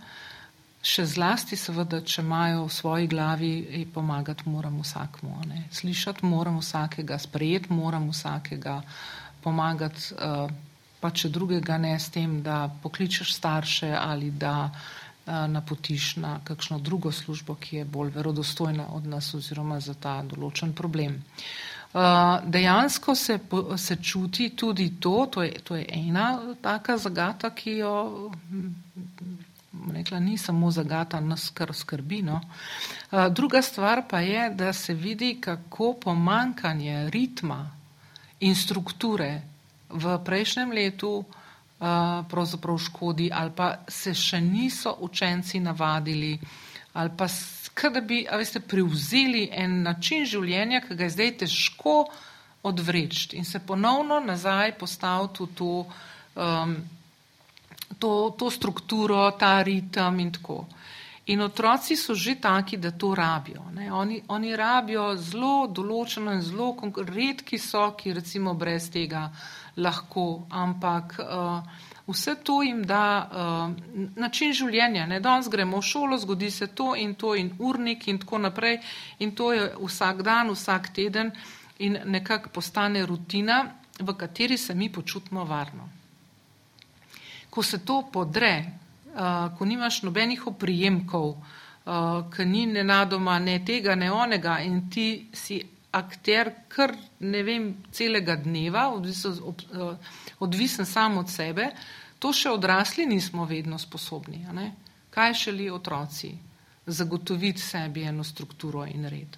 še 0.84 1.08
zlasti 1.08 1.56
seveda, 1.56 2.03
če 2.03 2.22
imajo 2.27 2.67
v 2.67 2.75
svoji 2.75 3.08
glavi, 3.15 3.53
pomagati 3.94 4.51
moram 4.51 4.82
vsakmu. 4.84 5.39
Ne. 5.48 5.63
Slišati 5.72 6.27
moram 6.27 6.60
vsakega, 6.60 7.15
sprejeti 7.24 7.72
moram 7.72 8.12
vsakega, 8.12 8.82
pomagati. 9.48 10.12
Uh, 10.20 10.51
pa 11.00 11.12
če 11.12 11.30
drugega 11.30 11.77
ne 11.77 11.94
s 12.00 12.10
tem, 12.10 12.42
da 12.44 12.68
pokličeš 12.84 13.34
starše 13.34 13.92
ali 14.00 14.32
da 14.32 14.70
uh, 14.72 15.34
napotiš 15.48 16.16
na 16.16 16.39
kakšno 16.44 16.80
drugo 16.80 17.12
službo, 17.12 17.56
ki 17.56 17.82
je 17.82 17.86
bolj 17.86 18.12
verodostojna 18.16 18.88
od 18.94 19.08
nas 19.08 19.34
oziroma 19.34 19.80
za 19.80 19.94
ta 19.94 20.22
določen 20.24 20.74
problem. 20.74 21.22
Uh, 21.94 22.44
dejansko 22.46 23.16
se, 23.16 23.39
se 23.77 23.96
čuti 24.04 24.50
tudi 24.50 24.89
to, 25.00 25.27
to 25.32 25.44
je, 25.44 25.54
to 25.63 25.75
je 25.75 25.86
ena 25.89 26.56
taka 26.62 26.98
zagata, 26.98 27.50
ki 27.50 27.77
jo 27.77 27.94
rekla, 29.94 30.20
ni 30.20 30.38
samo 30.38 30.72
zagata 30.72 31.20
nas 31.20 31.50
kar 31.54 31.74
skrbi. 31.74 32.22
No. 32.22 32.42
Uh, 33.12 33.27
druga 33.34 33.62
stvar 33.62 34.04
pa 34.10 34.20
je, 34.20 34.50
da 34.50 34.74
se 34.74 34.94
vidi, 34.94 35.38
kako 35.42 35.94
pomankanje 35.94 37.10
ritma 37.10 37.62
in 38.39 38.56
strukture 38.56 39.42
v 39.89 40.17
prejšnjem 40.25 40.72
letu 40.72 41.12
uh, 41.20 41.25
pravzaprav 42.29 42.77
škodi 42.77 43.29
ali 43.34 43.51
pa 43.56 43.74
se 43.88 44.13
še 44.13 44.41
niso 44.41 44.96
učenci 45.00 45.60
navadili 45.60 46.38
ali 46.94 47.12
pa 47.17 47.27
da 47.94 48.01
bi, 48.01 48.25
a 48.29 48.38
veste, 48.38 48.60
privzeli 48.60 49.50
en 49.53 49.84
način 49.84 50.25
življenja, 50.25 50.82
ki 50.82 50.96
ga 50.98 51.06
je 51.06 51.13
zdaj 51.13 51.32
težko 51.44 52.08
odvreči 52.65 53.38
in 53.38 53.46
se 53.46 53.60
ponovno 53.60 54.20
nazaj 54.20 54.74
postaviti 54.79 55.44
v 55.44 55.48
to, 55.53 55.86
um, 56.36 56.74
to, 58.00 58.13
to 58.39 58.50
strukturo, 58.51 59.29
ta 59.39 59.62
ritem 59.62 60.20
in 60.20 60.32
tako. 60.32 60.65
In 61.27 61.41
otroci 61.41 61.96
so 61.96 62.15
že 62.15 62.36
taki, 62.39 62.77
da 62.77 62.91
to 62.91 63.15
rabijo. 63.15 63.62
Oni, 63.91 64.22
oni 64.27 64.55
rabijo 64.55 65.15
zelo 65.15 65.67
določeno 65.67 66.31
in 66.31 66.41
zelo 66.41 66.75
redki 67.03 67.60
so, 67.60 67.91
ki 68.00 68.13
recimo 68.13 68.53
brez 68.53 68.89
tega 68.89 69.27
lahko, 69.75 70.48
ampak 70.50 71.19
uh, 71.19 71.62
vse 72.07 72.36
to 72.43 72.62
jim 72.63 72.86
da 72.88 73.27
uh, 73.27 73.75
način 74.15 74.53
življenja. 74.53 75.05
Ne? 75.05 75.19
Danes 75.19 75.50
gremo 75.51 75.81
v 75.81 75.84
šolo, 75.84 76.17
zgodi 76.17 76.51
se 76.51 76.67
to 76.67 76.96
in 76.96 77.15
to 77.15 77.36
in 77.36 77.51
urnik 77.60 78.07
in 78.07 78.19
tako 78.24 78.38
naprej 78.38 78.79
in 79.19 79.36
to 79.36 79.51
je 79.51 79.67
vsak 79.84 80.24
dan, 80.24 80.50
vsak 80.55 80.93
teden 80.96 81.31
in 81.79 82.00
nekako 82.05 82.50
postane 82.50 83.05
rutina, 83.05 83.65
v 84.00 84.13
kateri 84.15 84.57
se 84.57 84.74
mi 84.74 84.89
počutimo 84.89 85.43
varno. 85.46 85.89
Ko 87.50 87.63
se 87.63 87.84
to 87.86 88.03
podre, 88.12 88.87
ko 89.58 89.66
nimaš 89.66 90.02
nobenih 90.04 90.48
oprijemkov, 90.48 91.36
ki 92.34 92.46
ni 92.46 92.66
nenadoma 92.68 93.40
ne 93.40 93.60
tega, 93.66 93.96
ne 93.96 94.12
onega 94.12 94.60
in 94.60 94.90
ti 94.92 95.30
si 95.34 95.62
akter 95.98 96.52
kar 96.68 96.94
ne 97.20 97.44
vem, 97.44 97.70
celega 97.92 98.36
dneva, 98.36 98.90
odvisen, 98.94 99.40
odvisen 100.40 100.86
sam 100.86 101.18
od 101.18 101.32
sebe, 101.32 101.72
to 102.20 102.34
še 102.34 102.52
odrasli 102.52 103.06
nismo 103.06 103.46
vedno 103.46 103.80
sposobni. 103.80 104.44
Kaj 105.10 105.34
šeli 105.34 105.70
otroci? 105.70 106.34
Zagotoviti 106.88 107.62
sebi 107.62 108.06
eno 108.08 108.24
strukturo 108.24 108.86
in 108.86 109.10
red. 109.10 109.38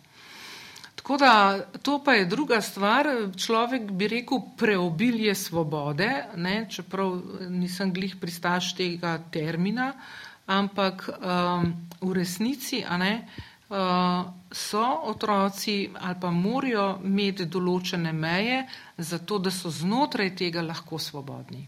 Tako 0.99 1.17
da 1.17 1.59
to 1.81 2.01
pa 2.03 2.13
je 2.13 2.25
druga 2.25 2.61
stvar, 2.61 3.07
človek 3.37 3.91
bi 3.91 4.07
rekel 4.11 4.41
preobilje 4.57 5.35
svobode, 5.35 6.09
ne, 6.35 6.67
čeprav 6.69 7.21
nisem 7.49 7.93
glih 7.93 8.17
pristaš 8.19 8.73
tega 8.75 9.13
termina, 9.31 9.93
ampak 10.45 11.07
um, 11.07 11.71
v 12.01 12.11
resnici, 12.13 12.83
ne, 12.99 13.13
uh, 13.23 14.27
so 14.51 14.83
otroci 15.03 15.89
ali 16.01 16.15
pa 16.19 16.31
morajo 16.35 16.99
imeti 17.05 17.45
določene 17.45 18.11
meje, 18.13 18.65
zato 18.97 19.37
da 19.39 19.51
so 19.55 19.71
znotraj 19.71 20.35
tega 20.35 20.61
lahko 20.61 20.99
svobodni. 20.99 21.63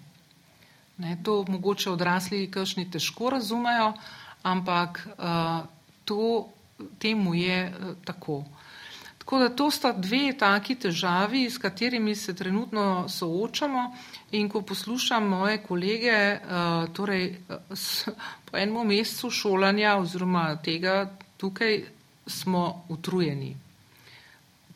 Ne, 0.98 1.18
to 1.24 1.46
mogoče 1.48 1.96
odrasli 1.96 2.50
kakšni 2.52 2.90
težko 2.92 3.30
razumejo, 3.30 3.94
ampak 4.44 5.08
to, 6.06 6.50
temu 7.00 7.34
je 7.34 7.72
tako. 8.06 8.44
Tako 9.32 9.40
da 9.40 9.56
to 9.56 9.72
sta 9.72 9.94
dve 9.96 10.34
taki 10.38 10.76
težavi, 10.76 11.50
s 11.50 11.58
katerimi 11.58 12.16
se 12.16 12.34
trenutno 12.36 13.08
soočamo 13.10 13.96
in 14.32 14.50
ko 14.50 14.62
poslušam 14.62 15.24
moje 15.24 15.62
kolege, 15.64 16.40
torej 16.94 17.38
po 18.52 18.58
enem 18.58 18.88
mesecu 18.88 19.30
šolanja 19.32 19.94
oziroma 20.02 20.56
tega 20.56 21.14
tukaj 21.38 21.80
smo 22.28 22.84
utrujeni. 22.90 23.56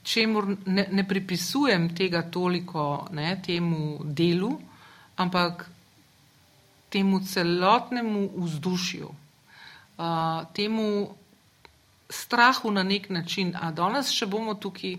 Čemur 0.04 0.48
ne, 0.66 0.88
ne 0.92 1.08
pripisujem 1.08 1.90
tega 1.96 2.24
toliko 2.32 3.10
ne, 3.12 3.36
temu 3.46 4.00
delu, 4.04 4.54
ampak 5.18 5.68
temu 6.90 7.20
celotnemu 7.20 8.30
vzdušju, 8.38 9.12
uh, 9.98 10.48
temu 10.54 11.10
strahu 12.10 12.72
na 12.72 12.84
nek 12.84 13.10
način, 13.10 13.56
a 13.56 13.72
danes 13.72 14.12
še 14.14 14.26
bomo 14.26 14.54
tukaj 14.54 14.98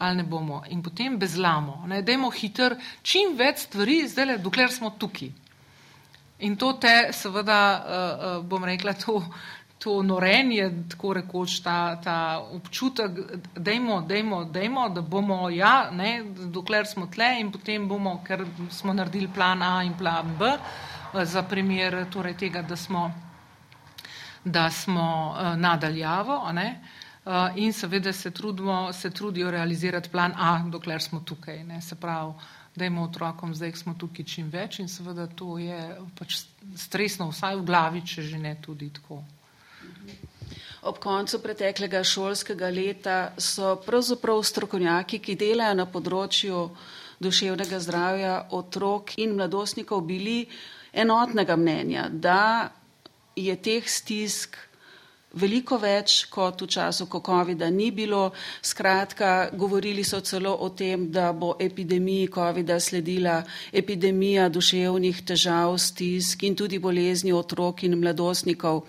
ali 0.00 0.16
ne 0.16 0.24
bomo. 0.24 0.62
In 0.68 0.82
potem 0.82 1.18
bezlamo, 1.18 1.84
ne, 1.86 2.00
dajmo 2.02 2.30
hiter, 2.32 2.76
čim 3.02 3.34
več 3.36 3.66
stvari, 3.66 4.06
zdaj 4.08 4.26
le, 4.26 4.36
dokler 4.40 4.72
smo 4.72 4.94
tukaj. 4.96 5.28
In 6.48 6.56
to 6.56 6.72
te, 6.80 7.10
seveda, 7.12 7.60
uh, 7.60 7.82
uh, 8.38 8.46
bom 8.48 8.64
rekla, 8.64 8.94
to, 8.96 9.18
to 9.76 9.98
norenje, 10.02 10.70
tako 10.94 11.12
rekoč, 11.18 11.58
ta, 11.60 11.98
ta 12.00 12.16
občutek, 12.40 13.20
dajmo, 13.52 14.00
dajmo, 14.08 14.46
dajmo, 14.48 14.88
da 14.96 15.04
bomo, 15.04 15.42
ja, 15.52 15.90
ne, 15.92 16.22
dokler 16.48 16.88
smo 16.88 17.10
tle 17.12 17.34
in 17.42 17.52
potem 17.52 17.84
bomo, 17.88 18.22
ker 18.24 18.46
smo 18.72 18.96
naredili 18.96 19.28
plan 19.28 19.60
A 19.62 19.82
in 19.84 19.92
plan 20.00 20.32
B, 20.40 20.48
uh, 20.48 21.24
za 21.28 21.42
primer 21.42 22.06
torej 22.08 22.38
tega, 22.40 22.62
da 22.62 22.76
smo 22.76 23.10
da 24.44 24.70
smo 24.70 25.06
uh, 25.30 25.56
nadaljavo 25.60 26.52
ne, 26.52 26.80
uh, 27.24 27.32
in 27.56 27.72
seveda 27.72 28.12
se, 28.12 28.30
trudimo, 28.30 28.92
se 28.92 29.10
trudijo 29.10 29.50
realizirati 29.50 30.10
plan 30.10 30.32
A, 30.36 30.62
dokler 30.68 31.02
smo 31.02 31.20
tukaj. 31.20 31.64
Ne, 31.64 31.82
se 31.82 31.94
pravi, 31.94 32.32
da 32.74 32.84
imamo 32.84 33.04
otrokom 33.04 33.54
zdaj, 33.54 33.72
smo 33.72 33.94
tukaj 33.98 34.24
čim 34.24 34.50
več 34.50 34.78
in 34.78 34.88
seveda 34.88 35.26
to 35.26 35.58
je 35.58 35.80
pač 36.18 36.42
stresno, 36.76 37.28
vsaj 37.30 37.56
v 37.56 37.66
glavi, 37.66 38.04
če 38.06 38.22
že 38.22 38.38
ne 38.38 38.56
tudi 38.62 38.90
tako. 38.94 39.22
Ob 40.82 40.96
koncu 40.98 41.42
preteklega 41.42 42.00
šolskega 42.04 42.70
leta 42.72 43.16
so 43.36 43.74
pravzaprav 43.84 44.40
strokovnjaki, 44.42 45.18
ki 45.18 45.36
delajo 45.36 45.76
na 45.76 45.84
področju 45.86 46.62
duševnega 47.20 47.80
zdravja 47.84 48.36
otrok 48.56 49.12
in 49.20 49.34
mladostnikov, 49.36 50.00
bili 50.08 50.46
enotnega 50.92 51.56
mnenja, 51.56 52.08
da 52.08 52.70
je 53.36 53.56
teh 53.56 53.86
stisk 53.86 54.56
veliko 55.32 55.78
več 55.78 56.24
kot 56.30 56.62
v 56.62 56.66
času, 56.66 57.06
ko 57.06 57.20
COVID-a 57.22 57.70
ni 57.70 57.90
bilo. 57.94 58.30
Skratka, 58.62 59.50
govorili 59.54 60.04
so 60.04 60.20
celo 60.20 60.56
o 60.58 60.70
tem, 60.74 61.10
da 61.10 61.32
bo 61.32 61.54
epidemiji 61.60 62.30
COVID-a 62.34 62.80
sledila 62.80 63.40
epidemija 63.72 64.48
duševnih 64.48 65.22
težav, 65.26 65.78
stisk 65.78 66.42
in 66.42 66.56
tudi 66.56 66.78
bolezni 66.78 67.32
otrok 67.32 67.84
in 67.86 67.98
mladostnikov. 68.00 68.86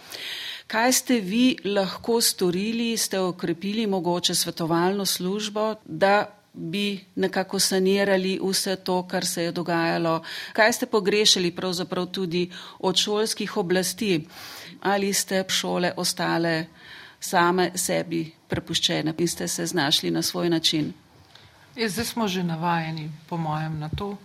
Kaj 0.71 0.91
ste 0.93 1.19
vi 1.19 1.57
lahko 1.65 2.21
storili, 2.21 2.95
ste 2.97 3.19
okrepili 3.19 3.87
mogoče 3.87 4.35
svetovalno 4.35 5.05
službo, 5.05 5.75
da 5.85 6.40
bi 6.53 6.99
nekako 7.15 7.59
sanirali 7.59 8.39
vse 8.43 8.75
to, 8.75 9.03
kar 9.07 9.25
se 9.25 9.43
je 9.43 9.51
dogajalo. 9.51 10.23
Kaj 10.53 10.73
ste 10.73 10.85
pogrešali 10.85 11.55
pravzaprav 11.55 12.05
tudi 12.05 12.49
od 12.79 12.95
šolskih 12.95 13.57
oblasti? 13.57 14.27
Ali 14.81 15.13
ste 15.13 15.45
šole 15.47 15.93
ostale 15.97 16.65
same 17.19 17.71
sebi 17.75 18.31
prepuščene 18.47 19.13
in 19.17 19.27
ste 19.27 19.47
se 19.47 19.65
znašli 19.65 20.11
na 20.11 20.21
svoj 20.21 20.49
način? 20.49 20.93
Je, 21.75 21.89
zdaj 21.89 22.05
smo 22.05 22.27
že 22.27 22.43
navajeni, 22.43 23.11
po 23.29 23.37
mojem, 23.37 23.79
na 23.79 23.89
to. 23.89 24.17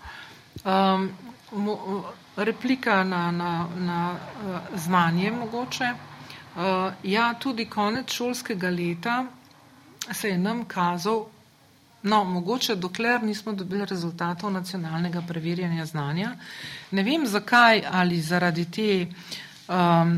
Um, 0.64 1.11
mo, 1.53 2.05
replika 2.37 3.05
na, 3.05 3.31
na, 3.31 3.68
na 3.77 4.12
uh, 4.12 4.79
znanje 4.79 5.31
mogoče. 5.31 5.90
Uh, 6.57 6.92
ja, 7.03 7.35
tudi 7.35 7.68
konec 7.70 8.11
šolskega 8.12 8.70
leta 8.70 9.27
se 10.12 10.29
je 10.29 10.38
nam 10.38 10.64
kazal 10.64 11.27
No, 12.07 12.25
mogoče 12.25 12.75
dokler 12.75 13.23
nismo 13.23 13.53
dobili 13.53 13.85
rezultatov 13.87 14.53
nacionalnega 14.53 15.23
preverjanja 15.27 15.87
znanja. 15.87 16.37
Ne 16.90 17.03
vem 17.03 17.27
zakaj 17.27 17.83
ali 17.90 18.21
zaradi 18.23 18.64
te, 18.71 19.07
um, 19.69 20.12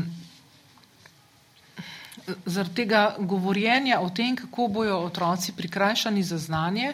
zaradi 2.45 2.75
tega 2.75 3.15
govorjenja 3.19 3.99
o 4.05 4.09
tem, 4.09 4.35
kako 4.35 4.67
bojo 4.67 4.99
otroci 5.07 5.55
prikrajšani 5.57 6.23
za 6.23 6.37
znanje, 6.37 6.93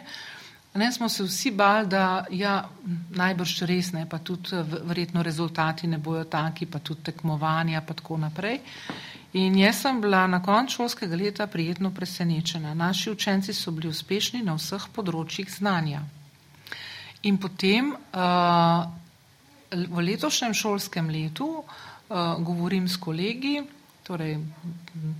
ne 0.74 0.92
smo 0.92 1.08
se 1.08 1.24
vsi 1.24 1.50
bali, 1.50 1.86
da 1.86 2.24
ja, 2.30 2.68
najbrž 3.10 3.62
res 3.68 3.92
ne, 3.92 4.06
pa 4.08 4.18
tudi 4.18 4.56
verjetno 4.84 5.22
rezultati 5.22 5.86
ne 5.86 5.98
bojo 5.98 6.24
taki, 6.24 6.66
pa 6.66 6.78
tudi 6.78 7.02
tekmovanja, 7.02 7.84
pa 7.84 7.94
tako 7.94 8.16
naprej. 8.16 8.60
In 9.36 9.52
jaz 9.58 9.82
sem 9.82 9.98
bila 10.00 10.22
na 10.26 10.38
koncu 10.40 10.78
šolskega 10.78 11.16
leta 11.16 11.46
prijetno 11.46 11.90
presenečena. 11.92 12.74
Naši 12.74 13.10
učenci 13.10 13.52
so 13.52 13.70
bili 13.70 13.90
uspešni 13.92 14.40
na 14.42 14.54
vseh 14.56 14.86
področjih 14.96 15.50
znanja. 15.52 16.00
In 17.28 17.36
potem 17.36 17.90
uh, 17.92 18.86
v 19.68 20.06
letošnjem 20.08 20.56
šolskem 20.56 21.12
letu 21.12 21.50
uh, 21.52 21.68
govorim 22.40 22.88
s 22.88 22.96
kolegi, 22.96 23.60
torej 24.08 24.38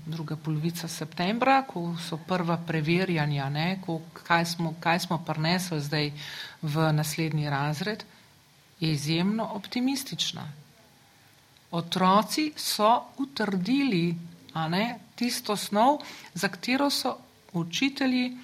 druga 0.08 0.40
polovica 0.40 0.88
septembra, 0.88 1.60
ko 1.68 1.90
so 2.00 2.16
prva 2.16 2.56
preverjanja, 2.56 3.52
ne, 3.52 3.70
ko, 3.84 4.00
kaj, 4.24 4.46
smo, 4.56 4.78
kaj 4.80 5.04
smo 5.10 5.20
prinesli 5.28 5.82
zdaj 5.84 6.12
v 6.62 6.92
naslednji 6.96 7.50
razred, 7.52 8.08
je 8.80 8.96
izjemno 8.96 9.52
optimistična 9.60 10.52
otroci 11.76 12.52
so 12.56 12.90
utrdili 13.18 14.14
ne, 14.68 14.98
tisto 15.14 15.56
snov, 15.56 15.98
za 16.34 16.48
katero 16.48 16.90
so 16.90 17.16
učitelji 17.52 18.36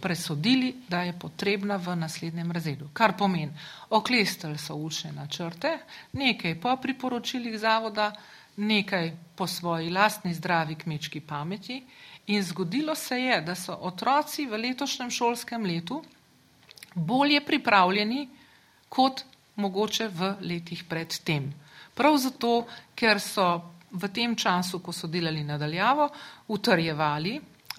presodili, 0.00 0.74
da 0.88 1.02
je 1.02 1.12
potrebna 1.18 1.76
v 1.76 1.96
naslednjem 1.96 2.52
razredu. 2.52 2.88
Kar 2.92 3.16
pomeni, 3.18 3.52
oklestili 3.90 4.58
so 4.58 4.74
učne 4.74 5.12
načrte, 5.12 5.78
nekaj 6.12 6.60
po 6.60 6.76
priporočilih 6.76 7.58
zavoda, 7.58 8.12
nekaj 8.56 9.12
po 9.36 9.46
svoji 9.46 9.90
lastni 9.90 10.34
zdravi 10.34 10.74
kmečki 10.74 11.20
pameti 11.20 11.82
in 12.26 12.42
zgodilo 12.42 12.94
se 12.94 13.20
je, 13.20 13.40
da 13.40 13.54
so 13.54 13.74
otroci 13.74 14.46
v 14.46 14.56
letošnjem 14.56 15.10
šolskem 15.10 15.64
letu 15.64 16.02
bolje 16.94 17.40
pripravljeni 17.40 18.28
kot 18.88 19.24
mogoče 19.56 20.08
v 20.08 20.34
letih 20.40 20.84
pred 20.84 21.18
tem. 21.24 21.52
Prav 22.00 22.16
zato, 22.16 22.64
ker 22.96 23.20
so 23.20 23.46
v 23.92 24.08
tem 24.08 24.32
času, 24.38 24.78
ko 24.80 24.92
so 24.92 25.10
delali 25.10 25.44
nadaljavo, 25.44 26.08
utrjevali 26.48 27.34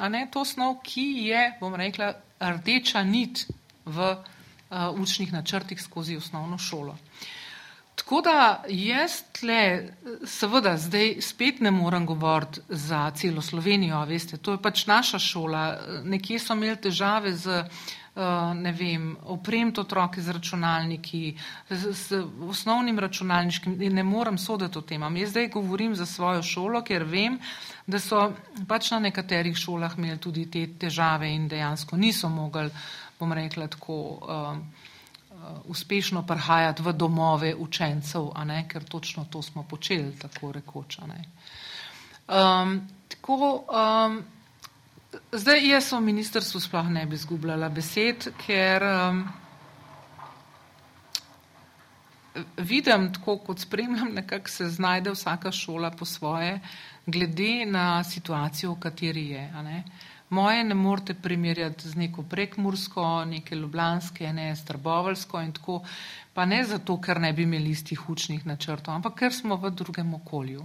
ne, 0.10 0.28
to 0.32 0.46
snov, 0.46 0.80
ki 0.86 1.06
je, 1.28 1.42
bom 1.60 1.76
rekla, 1.76 2.14
rdeča 2.42 3.04
nit 3.06 3.46
v 3.86 4.12
uh, 4.14 4.90
učnih 4.94 5.34
načrtih 5.34 5.82
skozi 5.82 6.18
osnovno 6.18 6.58
šolo. 6.58 6.98
Tako 7.96 8.22
da 8.26 8.64
jaz 8.70 9.20
tle, 9.36 9.90
seveda, 10.26 10.74
zdaj 10.78 11.18
spet 11.22 11.60
ne 11.62 11.72
morem 11.72 12.06
govoriti 12.06 12.62
za 12.70 13.12
celo 13.16 13.42
Slovenijo, 13.42 14.00
veste, 14.06 14.38
to 14.38 14.56
je 14.56 14.62
pač 14.62 14.86
naša 14.88 15.20
šola. 15.20 15.66
Nekje 16.04 16.40
so 16.40 16.58
imeli 16.58 16.78
težave 16.82 17.34
z 17.34 17.62
uh, 17.62 17.90
ne 18.56 18.72
vem, 18.72 19.18
opremiti 19.24 19.80
otroke 19.80 20.22
z 20.22 20.30
računalniki, 20.36 21.38
z, 21.70 21.94
z 21.94 22.24
osnovnim 22.44 23.00
računalniškim, 23.00 23.78
ne 23.80 24.04
morem 24.04 24.38
soditi 24.38 24.78
o 24.78 24.82
tem. 24.82 25.04
Jaz 25.16 25.30
zdaj 25.30 25.48
govorim 25.48 25.96
za 25.96 26.06
svojo 26.06 26.44
šolo, 26.44 26.82
ker 26.84 27.04
vem, 27.04 27.40
da 27.88 28.00
so 28.00 28.34
pač 28.68 28.92
na 28.92 29.00
nekaterih 29.00 29.56
šolah 29.58 29.96
imeli 29.98 30.20
tudi 30.20 30.46
te 30.52 30.68
težave 30.80 31.32
in 31.32 31.48
dejansko 31.48 31.98
niso 31.98 32.30
mogli, 32.30 32.70
bom 33.20 33.32
rekla, 33.34 33.68
tako 33.68 33.96
uh, 33.96 34.58
uspešno 35.72 36.26
prihajati 36.28 36.84
v 36.84 36.94
domove 36.94 37.56
učencev, 37.56 38.32
ne, 38.46 38.66
ker 38.68 38.84
točno 38.84 39.26
to 39.32 39.42
smo 39.42 39.64
počeli, 39.64 40.18
tako 40.20 40.52
rekoč. 40.52 41.00
Um, 42.28 42.82
tako, 43.08 43.64
um, 43.72 44.24
Zdaj, 45.12 45.60
jaz 45.68 45.92
v 45.92 46.00
ministrstvu 46.02 46.60
sploh 46.64 46.88
ne 46.88 47.02
bi 47.06 47.18
izgubljala 47.20 47.68
besed, 47.70 48.30
ker 48.40 48.84
um, 48.88 49.26
vidim, 52.58 53.10
tako 53.12 53.36
kot 53.44 53.60
spremljam, 53.60 54.14
nekako 54.16 54.50
se 54.50 54.70
znajde 54.72 55.12
vsaka 55.12 55.52
šola 55.52 55.92
po 55.92 56.08
svoje, 56.08 56.62
glede 57.06 57.66
na 57.68 58.04
situacijo, 58.04 58.72
v 58.72 58.80
kateri 58.80 59.26
je. 59.34 59.44
Ne. 59.68 59.84
Moje 60.30 60.64
ne 60.64 60.76
morete 60.80 61.14
primerjati 61.14 61.90
z 61.90 61.96
neko 62.06 62.24
prekmursko, 62.24 63.26
neke 63.26 63.56
ljubljanske, 63.56 64.32
ne 64.34 64.56
strbovalsko 64.56 65.42
in 65.44 65.52
tako, 65.52 65.82
pa 66.34 66.46
ne 66.46 66.64
zato, 66.64 66.96
ker 67.02 67.20
ne 67.20 67.34
bi 67.34 67.44
imeli 67.44 67.76
istih 67.76 68.10
učnih 68.10 68.46
načrtov, 68.48 68.96
ampak 68.96 69.20
ker 69.20 69.36
smo 69.36 69.60
v 69.60 69.76
drugem 69.76 70.14
okolju. 70.14 70.64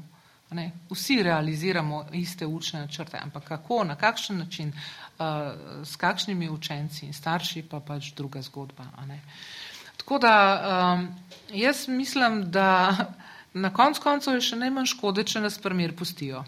Ne. 0.51 0.71
Vsi 0.91 1.23
realiziramo 1.23 2.05
iste 2.13 2.47
učne 2.47 2.81
načrte, 2.81 3.19
ampak 3.23 3.45
kako, 3.45 3.85
na 3.85 3.97
kakšen 3.97 4.39
način, 4.39 4.73
uh, 5.19 5.25
s 5.85 5.97
kakšnimi 5.97 6.49
učenci 6.51 7.07
in 7.07 7.13
starši, 7.13 7.63
pa 7.71 7.81
pač 7.81 8.13
druga 8.17 8.43
zgodba. 8.43 8.85
Tako 9.97 10.19
da 10.19 10.35
um, 10.95 11.09
jaz 11.53 11.89
mislim, 11.89 12.51
da 12.51 12.97
na 13.65 13.73
koncu 13.75 14.03
koncev 14.03 14.35
je 14.35 14.41
še 14.41 14.57
najmanj 14.57 14.87
škode, 14.87 15.25
če 15.25 15.41
nas 15.41 15.59
primer 15.59 15.97
pustijo 15.97 16.45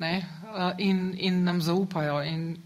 uh, 0.00 0.72
in, 0.78 1.14
in 1.18 1.44
nam 1.44 1.60
zaupajo. 1.60 2.22
In 2.24 2.56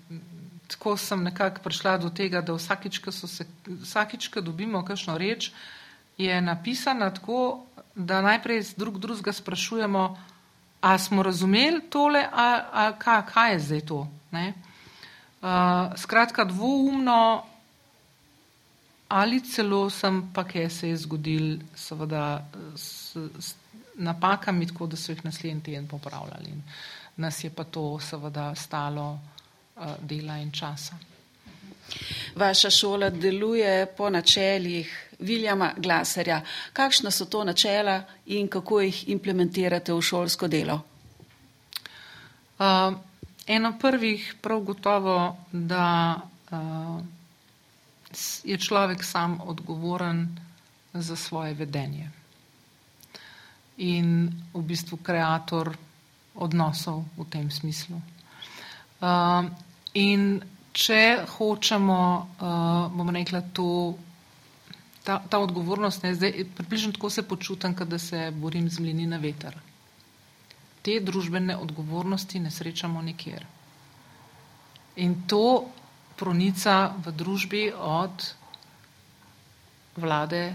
tako 0.68 0.96
sem 0.96 1.24
nekako 1.24 1.62
prišla 1.62 1.98
do 1.98 2.11
tega, 2.11 2.40
da 2.40 2.55
vsakič, 2.55 4.29
ko 4.31 4.40
dobimo 4.40 4.85
kakšno 4.85 5.18
reč, 5.18 5.50
je 6.18 6.40
napisana 6.40 7.11
tako, 7.11 7.66
da 7.94 8.22
najprej 8.22 8.64
drug 8.76 8.98
drugega 8.98 9.33
sprašujemo, 9.33 10.18
a 10.80 10.98
smo 10.98 11.22
razumeli 11.22 11.80
tole, 11.90 12.24
a, 12.33 12.68
a 12.72 12.92
kaj, 12.98 13.22
kaj 13.33 13.52
je 13.52 13.61
zdaj 13.61 13.80
to. 13.80 14.09
Uh, 14.35 15.96
skratka, 15.96 16.44
dvoumno 16.44 17.44
ali 19.09 19.40
celo 19.40 19.90
sem 19.90 20.33
pa, 20.35 20.44
kaj 20.44 20.70
se 20.70 20.88
je 20.88 20.96
zgodil, 20.96 21.59
seveda 21.76 22.44
s, 22.76 23.16
s 23.38 23.54
napakami, 23.94 24.66
tako 24.66 24.87
da 24.87 24.96
so 24.96 25.12
jih 25.12 25.24
naslednji 25.24 25.62
teden 25.62 25.88
popravljali. 25.88 26.50
In 26.50 26.62
nas 27.16 27.44
je 27.44 27.50
pa 27.50 27.64
to 27.64 28.00
seveda 28.00 28.54
stalo 28.54 29.12
uh, 29.12 29.85
dela 30.00 30.38
in 30.38 30.50
časa. 30.52 30.98
Vaša 32.37 32.70
šola 32.70 33.11
deluje 33.11 33.87
po 33.96 34.11
načeljih 34.11 35.04
Viljama 35.25 35.73
Glaserja. 35.77 36.43
Kakšna 36.73 37.11
so 37.11 37.25
to 37.25 37.45
načela 37.45 38.03
in 38.27 38.49
kako 38.49 38.81
jih 38.85 39.09
implementirate 39.09 39.93
v 39.93 40.03
šolsko 40.03 40.49
delo? 40.49 40.81
Uh, 42.59 42.95
eno 43.47 43.73
prvih 43.81 44.35
prav 44.43 44.61
gotovo, 44.61 45.37
da 45.53 46.21
uh, 46.51 47.01
je 48.45 48.59
človek 48.59 49.05
sam 49.05 49.41
odgovoren 49.41 50.29
za 50.95 51.17
svoje 51.17 51.55
vedenje 51.55 52.11
in 53.77 54.31
v 54.55 54.63
bistvu 54.63 55.03
kreator 55.03 55.75
odnosov 56.35 57.05
v 57.19 57.27
tem 57.31 57.51
smislu. 57.51 57.99
Uh, 59.03 59.51
in 59.95 60.39
če 60.73 61.27
hočemo, 61.27 62.03
uh, 62.39 62.91
bomo 62.95 63.11
rekla, 63.11 63.43
to 63.53 63.95
ta, 65.05 65.21
ta 65.29 65.38
odgovornost, 65.38 66.03
ne, 66.03 66.14
zdaj, 66.14 66.45
približno 66.57 66.93
tako 66.93 67.11
se 67.11 67.23
počutim, 67.29 67.75
da 67.75 67.99
se 67.99 68.31
borim 68.31 68.71
z 68.71 68.81
mlini 68.81 69.07
na 69.07 69.17
veter. 69.17 69.57
Te 70.83 71.01
družbene 71.01 71.57
odgovornosti 71.57 72.40
ne 72.40 72.51
srečamo 72.51 73.03
nikjer. 73.03 73.47
In 74.97 75.23
to 75.27 75.69
pronica 76.17 76.95
v 77.05 77.12
družbi 77.12 77.73
od 77.77 78.35
vlade 79.97 80.55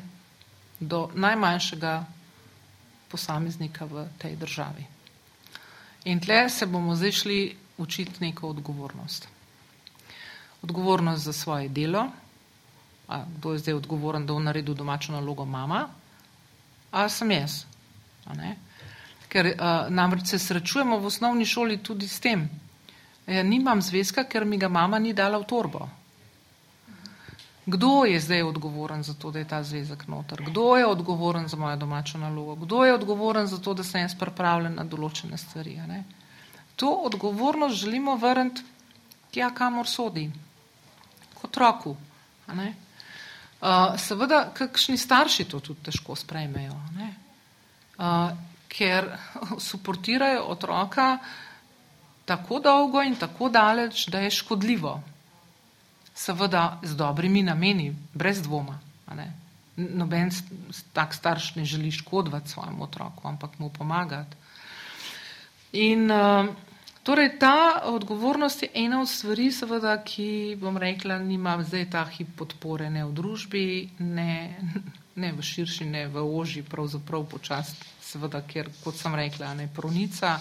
do 0.79 1.09
najmanjšega 1.13 2.05
posameznika 3.11 3.85
v 3.85 4.07
tej 4.17 4.35
državi. 4.35 4.85
In 6.05 6.19
tle 6.19 6.49
se 6.49 6.65
bomo 6.65 6.95
zdaj 6.95 7.11
šli 7.11 7.39
učiti 7.77 8.23
neko 8.23 8.49
odgovornost. 8.49 9.27
Odgovornost 10.61 11.23
za 11.23 11.33
svoje 11.33 11.69
delo, 11.69 12.07
a 13.09 13.23
kdo 13.37 13.53
je 13.53 13.59
zdaj 13.59 13.73
odgovoren, 13.73 14.25
da 14.25 14.33
bo 14.33 14.39
naredil 14.39 14.73
domačo 14.77 15.11
nalogo 15.11 15.45
mama, 15.45 15.87
a 16.91 17.09
sem 17.09 17.31
jaz. 17.31 17.63
Ker 19.29 19.53
a, 19.57 19.87
namreč 19.89 20.27
se 20.29 20.39
srečujemo 20.39 20.99
v 20.99 21.05
osnovni 21.05 21.45
šoli 21.45 21.77
tudi 21.83 22.07
s 22.07 22.19
tem. 22.19 22.49
Ja, 23.27 23.43
nimam 23.43 23.81
zvezka, 23.81 24.23
ker 24.23 24.45
mi 24.45 24.57
ga 24.57 24.69
mama 24.69 24.99
ni 24.99 25.13
dala 25.13 25.37
v 25.37 25.45
torbo. 25.49 25.89
Kdo 27.69 28.05
je 28.05 28.19
zdaj 28.19 28.43
odgovoren 28.43 29.03
za 29.03 29.13
to, 29.13 29.31
da 29.31 29.39
je 29.39 29.47
ta 29.47 29.63
zvezek 29.63 30.07
noter? 30.07 30.41
Kdo 30.41 30.77
je 30.77 30.85
odgovoren 30.85 31.47
za 31.47 31.57
mojo 31.57 31.75
domačo 31.77 32.17
nalogo? 32.17 32.55
Kdo 32.55 32.85
je 32.85 32.93
odgovoren 32.93 33.47
za 33.47 33.57
to, 33.57 33.73
da 33.73 33.83
sem 33.83 34.01
jaz 34.01 34.15
pripravljen 34.17 34.75
na 34.75 34.83
določene 34.83 35.37
stvari? 35.37 35.77
To 36.75 36.89
odgovornost 37.05 37.75
želimo 37.75 38.15
vrniti 38.15 38.63
tja, 39.31 39.51
kamor 39.53 39.87
sodi, 39.87 40.31
kot 41.41 41.57
roku. 41.57 41.95
Uh, 43.59 43.97
seveda, 43.99 44.45
kakšni 44.55 44.95
starši 44.97 45.43
to 45.51 45.59
tudi 45.59 45.83
težko 45.89 46.15
sprejmejo, 46.15 46.77
uh, 47.99 48.31
ker 48.71 49.09
suportirajo 49.67 50.45
otroka 50.47 51.17
tako 52.29 52.59
dolgo 52.63 53.01
in 53.03 53.17
tako 53.19 53.49
daleč, 53.49 54.05
da 54.07 54.21
je 54.23 54.31
škodljivo. 54.31 54.93
Seveda 56.15 56.79
z 56.83 56.95
dobrimi 56.95 57.43
nameni, 57.43 57.89
brez 58.13 58.41
dvoma. 58.41 58.77
Noben 59.75 60.31
tak 60.93 61.13
starš 61.15 61.55
ne 61.55 61.65
želi 61.65 61.91
škodovati 61.91 62.49
svojemu 62.49 62.83
otroku, 62.83 63.27
ampak 63.27 63.59
mu 63.59 63.69
pomagati. 63.69 64.37
In 65.71 66.11
uh, 66.11 66.47
Torej, 67.03 67.39
ta 67.39 67.81
odgovornost 67.83 68.63
je 68.63 68.69
ena 68.73 69.01
od 69.01 69.09
stvari, 69.09 69.51
seveda, 69.51 69.95
ki, 70.03 70.57
bom 70.59 70.77
rekla, 70.77 71.17
nima 71.19 71.55
zdaj 71.63 71.89
ta 71.89 72.03
hip 72.05 72.35
podpore 72.37 72.89
ne 72.89 73.05
v 73.05 73.13
družbi, 73.15 73.63
ne, 73.99 74.59
ne 75.15 75.31
v 75.33 75.41
širši, 75.41 75.87
ne 75.89 76.07
v 76.07 76.23
oži, 76.23 76.63
pravzaprav 76.63 77.23
počast, 77.31 77.85
seveda, 78.03 78.43
ker, 78.43 78.69
kot 78.83 78.99
sem 78.99 79.15
rekla, 79.15 79.53
ne 79.55 79.69
pronica, 79.73 80.35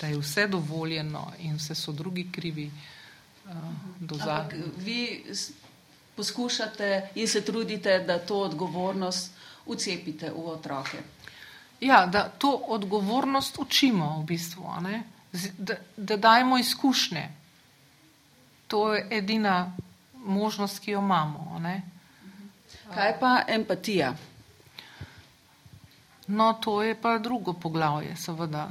da 0.00 0.12
je 0.12 0.20
vse 0.20 0.46
dovoljeno 0.52 1.32
in 1.48 1.56
vse 1.56 1.74
so 1.74 1.92
drugi 1.92 2.28
krivi 2.32 2.68
uh, 2.68 3.52
do 4.00 4.20
zadnjega. 4.20 4.68
Vi 4.84 5.24
poskušate 6.16 7.10
in 7.14 7.28
se 7.28 7.40
trudite, 7.44 7.98
da 8.04 8.18
to 8.18 8.40
odgovornost 8.44 9.32
ucepite 9.66 10.30
v 10.30 10.48
otroke. 10.48 10.98
Ja, 11.80 12.06
da 12.06 12.28
to 12.28 12.52
odgovornost 12.68 13.58
učimo 13.58 14.20
v 14.20 14.24
bistvu, 14.24 14.68
ne? 14.80 15.02
Da, 15.58 15.74
da 15.96 16.16
dajemo 16.16 16.58
izkušnje. 16.58 17.28
To 18.68 18.94
je 18.94 19.08
edina 19.10 19.72
možnost, 20.14 20.78
ki 20.78 20.90
jo 20.90 21.00
imamo. 21.00 21.58
Ne? 21.58 21.82
Kaj 22.94 23.18
pa 23.20 23.42
empatija? 23.48 24.14
No, 26.26 26.52
to 26.52 26.82
je 26.82 26.94
pa 27.00 27.18
drugo 27.18 27.52
poglavje, 27.52 28.16
seveda. 28.16 28.68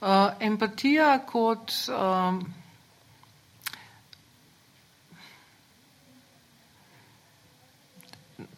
Uh, 0.00 0.08
empatija 0.40 1.18
kot. 1.26 1.72
Um, 1.88 2.54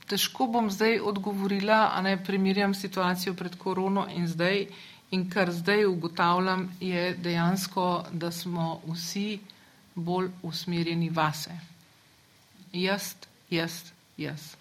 težko 0.08 0.46
bom 0.46 0.70
zdaj 0.70 1.00
odgovorila, 1.04 1.90
a 1.94 2.02
ne 2.02 2.16
primerjam 2.24 2.74
situacijo 2.74 3.34
pred 3.34 3.56
korono 3.58 4.06
in 4.14 4.28
zdaj. 4.28 4.66
In 5.10 5.30
kar 5.30 5.52
zdaj 5.52 5.86
ugotavljam, 5.86 6.68
je 6.80 7.14
dejansko, 7.16 8.04
da 8.12 8.30
smo 8.32 8.80
vsi 8.86 9.38
bolj 9.94 10.28
usmerjeni 10.42 11.10
vase. 11.10 11.54
Jaz, 12.72 13.14
jaz, 13.50 13.92
jaz. 14.16 14.54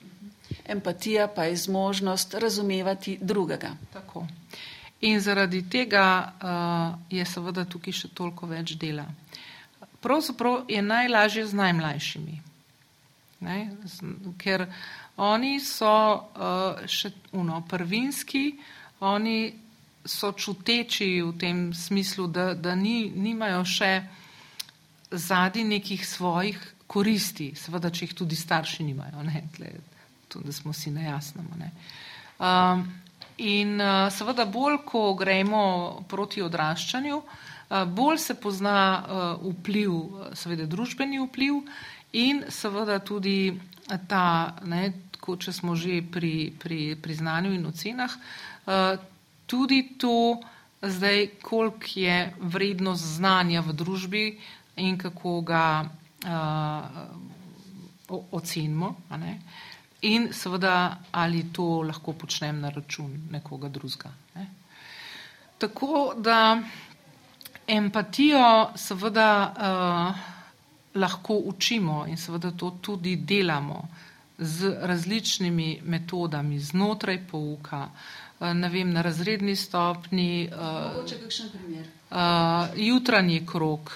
Empatija 0.66 1.28
pa 1.28 1.44
je 1.44 1.56
zmožnost 1.56 2.34
razumevati 2.34 3.18
drugega. 3.22 3.72
Tako. 3.94 4.28
In 5.02 5.20
zaradi 5.20 5.70
tega 5.70 6.32
uh, 6.42 7.00
je 7.10 7.26
seveda 7.26 7.66
tukaj 7.66 7.94
še 7.94 8.08
toliko 8.18 8.48
več 8.48 8.74
dela. 8.80 9.06
Pravzaprav 10.02 10.66
je 10.72 10.82
najlažje 10.82 11.46
z 11.46 11.58
najmlajšimi, 11.58 12.40
ne? 13.46 13.58
Z, 13.86 14.16
ker 14.42 14.66
oni 15.18 15.60
so 15.60 15.92
uh, 15.92 16.82
še 16.88 17.12
uno, 17.38 17.62
prvinski, 17.70 18.56
oni 19.00 19.67
so 20.08 20.32
čuteči 20.32 21.22
v 21.22 21.36
tem 21.38 21.74
smislu, 21.74 22.28
da, 22.28 22.54
da 22.54 22.76
ni, 22.76 23.12
nimajo 23.12 23.64
še 23.68 23.92
zadi 25.12 25.64
nekih 25.64 26.08
svojih 26.08 26.58
koristi, 26.88 27.52
seveda, 27.56 27.92
če 27.92 28.08
jih 28.08 28.16
tudi 28.16 28.40
starši 28.40 28.86
nimajo, 28.88 29.24
ne, 29.28 29.44
Tle, 29.56 29.74
to, 30.32 30.42
da 30.44 30.56
smo 30.56 30.74
si 30.74 30.92
na 30.92 31.10
jasnem. 31.12 31.48
Um, 32.40 32.88
in 33.44 33.76
uh, 33.82 34.08
seveda 34.14 34.48
bolj, 34.50 34.82
ko 34.88 35.12
gremo 35.20 36.06
proti 36.08 36.42
odraščanju, 36.44 37.20
uh, 37.20 37.84
bolj 37.86 38.22
se 38.24 38.38
pozna 38.40 38.80
uh, 38.98 39.52
vpliv, 39.60 39.98
seveda 40.40 40.68
družbeni 40.68 41.20
vpliv 41.28 41.60
in 42.16 42.46
seveda 42.50 43.00
tudi 43.04 43.52
ta, 44.08 44.56
ne, 44.64 44.90
tako, 45.12 45.38
če 45.44 45.54
smo 45.56 45.76
že 45.76 46.02
pri, 46.12 46.52
pri 46.56 46.96
priznanju 47.02 47.54
in 47.56 47.68
ocenah, 47.68 48.16
uh, 48.68 48.96
tudi 49.48 49.96
to, 49.98 50.38
zdaj, 50.82 51.28
koliko 51.42 51.86
je 51.96 52.34
vrednost 52.40 53.04
znanja 53.04 53.62
v 53.62 53.74
družbi 53.74 54.26
in 54.76 54.98
kako 54.98 55.42
ga 55.42 55.90
uh, 56.26 58.20
ocenimo. 58.32 58.96
In 60.02 60.30
seveda, 60.34 60.98
ali 61.12 61.48
to 61.54 61.82
lahko 61.82 62.14
počnem 62.14 62.62
na 62.62 62.70
račun 62.70 63.28
nekoga 63.32 63.70
drugega. 63.70 64.12
Ne? 64.36 64.48
Tako 65.58 66.14
da 66.18 66.62
empatijo 67.68 68.72
seveda 68.76 69.32
uh, 69.50 70.16
lahko 70.96 71.34
učimo 71.34 72.06
in 72.08 72.18
seveda 72.18 72.52
to 72.52 72.78
tudi 72.82 73.16
delamo 73.16 73.88
z 74.38 74.76
različnimi 74.82 75.82
metodami 75.84 76.60
znotraj 76.60 77.18
pouka, 77.32 77.82
uh, 77.82 78.27
ne 78.40 78.70
vem, 78.70 78.92
na 78.94 79.02
razredni 79.02 79.56
stopni. 79.56 80.50
Uh, 80.52 80.94
Mogoče 80.94 81.22
kakšen 81.24 81.50
primer? 81.54 81.88
Uh, 82.12 82.18
jutranji 82.76 83.46
krok, 83.46 83.92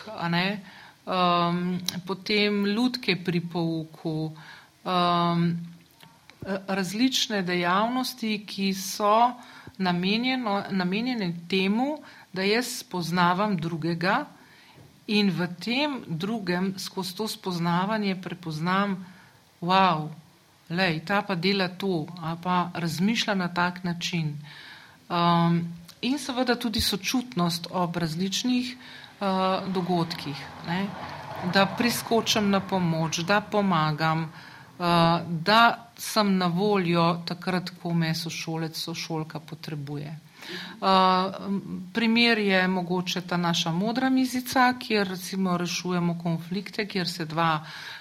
um, 1.06 1.80
potem 2.08 2.66
lutke 2.76 3.16
pri 3.24 3.42
pouku. 3.42 4.32
Um, 4.84 5.46
različne 6.68 7.42
dejavnosti, 7.42 8.46
ki 8.48 8.74
so 8.74 9.34
namenjene 9.78 11.34
temu, 11.50 11.98
da 12.34 12.42
jaz 12.42 12.80
spoznavam 12.80 13.58
drugega 13.58 14.26
in 15.08 15.30
v 15.30 15.48
tem 15.60 16.04
drugem 16.08 16.74
skozi 16.80 17.16
to 17.16 17.28
spoznavanje 17.28 18.16
prepoznam, 18.22 18.96
wow, 19.62 20.10
lej, 20.72 21.02
ta 21.06 21.22
pa 21.22 21.36
dela 21.36 21.68
to, 21.68 22.06
a 22.22 22.36
pa 22.44 22.72
razmišlja 22.74 23.36
na 23.36 23.48
tak 23.48 23.84
način. 23.84 24.38
Um, 25.10 25.74
in 26.02 26.20
seveda 26.20 26.56
tudi 26.56 26.82
sočutnost 26.82 27.68
ob 27.72 27.98
različnih 27.98 28.76
uh, 28.76 29.74
dogodkih, 29.74 30.46
ne? 30.68 30.86
da 31.54 31.66
priskočim 31.66 32.50
na 32.50 32.60
pomoč, 32.60 33.20
da 33.20 33.42
pomagam, 33.42 34.24
uh, 34.24 34.86
da 35.28 35.90
sem 35.98 36.38
na 36.38 36.48
voljo 36.48 37.22
takrat, 37.26 37.72
ko 37.82 37.94
me 37.94 38.16
sošolec, 38.16 38.78
sošolka 38.78 39.40
potrebuje. 39.40 40.20
Uh, 40.82 40.88
primer 41.94 42.38
je 42.38 42.68
mogoče 42.68 43.22
ta 43.22 43.38
naša 43.38 43.72
modra 43.72 44.10
mizica, 44.10 44.74
kjer 44.80 45.08
recimo 45.08 45.58
rešujemo 45.58 46.18
konflikte, 46.24 46.88
kjer 46.88 47.10
se 47.10 47.26
dva, 47.26 47.60
uh, 47.62 48.01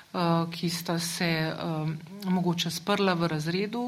ki 0.51 0.71
sta 0.71 0.99
se 0.99 1.53
uh, 1.55 1.91
mogoče 2.31 2.71
sprla 2.71 3.15
v 3.15 3.29
razredu, 3.31 3.83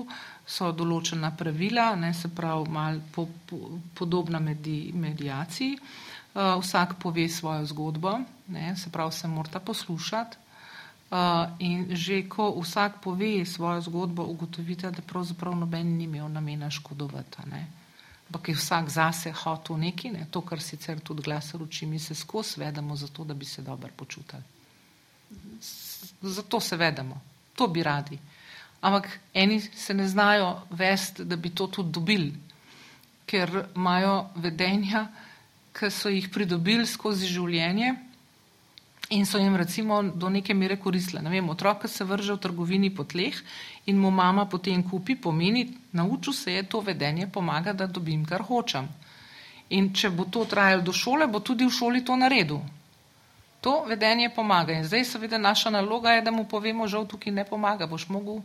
so 0.46 0.70
določena 0.72 1.32
pravila, 1.34 1.94
ne, 1.98 2.12
se 2.14 2.28
pravi 2.30 2.70
mal 2.70 3.00
po, 3.14 3.26
po, 3.46 3.58
podobna 3.98 4.38
medi, 4.38 4.92
medijaciji. 4.94 5.74
Uh, 6.32 6.54
vsak 6.62 6.94
pove 7.02 7.26
svojo 7.28 7.66
zgodbo, 7.66 8.20
ne, 8.54 8.76
se 8.76 8.90
pravi 8.90 9.12
se 9.12 9.28
morata 9.28 9.60
poslušati, 9.60 10.38
Uh, 11.12 11.44
in 11.60 11.92
že 11.92 12.24
ko 12.24 12.56
vsak 12.56 13.04
pove 13.04 13.44
svojo 13.44 13.84
zgodbo, 13.84 14.24
ugotovite, 14.24 14.88
da 14.90 15.02
pravzaprav 15.04 15.52
noben 15.52 15.90
ni 15.98 16.04
imel 16.08 16.24
namena 16.32 16.70
škodovati. 16.72 17.44
Ampak 18.32 18.48
je 18.48 18.54
vsak 18.56 18.88
zase 18.88 19.32
hotel 19.32 19.76
neki, 19.76 20.08
ne? 20.08 20.24
to, 20.30 20.40
kar 20.40 20.56
sicer 20.56 21.04
tudi 21.04 21.22
glas 21.22 21.52
roči, 21.54 21.84
mi 21.86 21.98
se 21.98 22.14
skozi 22.14 22.64
vedemo 22.64 22.96
zato, 22.96 23.24
da 23.24 23.34
bi 23.34 23.44
se 23.44 23.60
dobro 23.62 23.92
počutili. 23.96 24.61
Zato 26.22 26.60
se 26.60 26.76
vedemo, 26.76 27.20
to 27.54 27.68
bi 27.68 27.82
radi. 27.82 28.18
Ampak 28.80 29.08
eni 29.34 29.60
se 29.60 29.94
ne 29.94 30.08
znajo 30.08 30.66
vesti, 30.70 31.24
da 31.24 31.36
bi 31.36 31.50
to 31.50 31.66
tudi 31.66 31.92
dobili, 31.92 32.32
ker 33.26 33.66
imajo 33.76 34.30
vedenja, 34.34 35.06
ki 35.72 35.90
so 35.90 36.10
jih 36.10 36.28
pridobili 36.30 36.86
skozi 36.86 37.26
življenje 37.30 37.94
in 39.12 39.26
so 39.26 39.38
jim 39.38 39.56
recimo 39.56 40.02
do 40.02 40.28
neke 40.28 40.54
mere 40.54 40.76
koristile. 40.76 41.22
Ne 41.22 41.30
vem, 41.30 41.48
otrok 41.48 41.86
se 41.88 42.04
vrže 42.04 42.34
v 42.34 42.40
trgovini 42.40 42.90
po 42.90 43.04
tleh 43.04 43.36
in 43.86 43.98
mu 44.00 44.10
mama 44.10 44.46
potem 44.46 44.82
kupi, 44.82 45.16
pomeni, 45.16 45.68
naučil 45.92 46.32
se 46.32 46.52
je 46.52 46.62
to 46.62 46.80
vedenje, 46.80 47.26
pomaga, 47.26 47.72
da 47.72 47.86
dobim, 47.86 48.24
kar 48.24 48.42
hočem. 48.42 48.88
In 49.70 49.92
če 49.94 50.10
bo 50.10 50.24
to 50.24 50.44
trajalo 50.44 50.82
do 50.82 50.92
šole, 50.92 51.26
bo 51.26 51.40
tudi 51.40 51.64
v 51.68 51.72
šoli 51.72 52.04
to 52.04 52.16
naredil. 52.16 52.62
To 53.62 53.84
vedenje 53.86 54.28
pomaga. 54.34 54.74
In 54.74 54.84
zdaj 54.84 55.04
seveda 55.04 55.38
naša 55.38 55.70
naloga 55.70 56.10
je, 56.16 56.22
da 56.22 56.30
mu 56.30 56.44
povemo, 56.44 56.88
žal 56.90 57.06
tukaj 57.06 57.32
ne 57.32 57.44
pomaga, 57.46 57.86
boš 57.86 58.08
mogel 58.08 58.42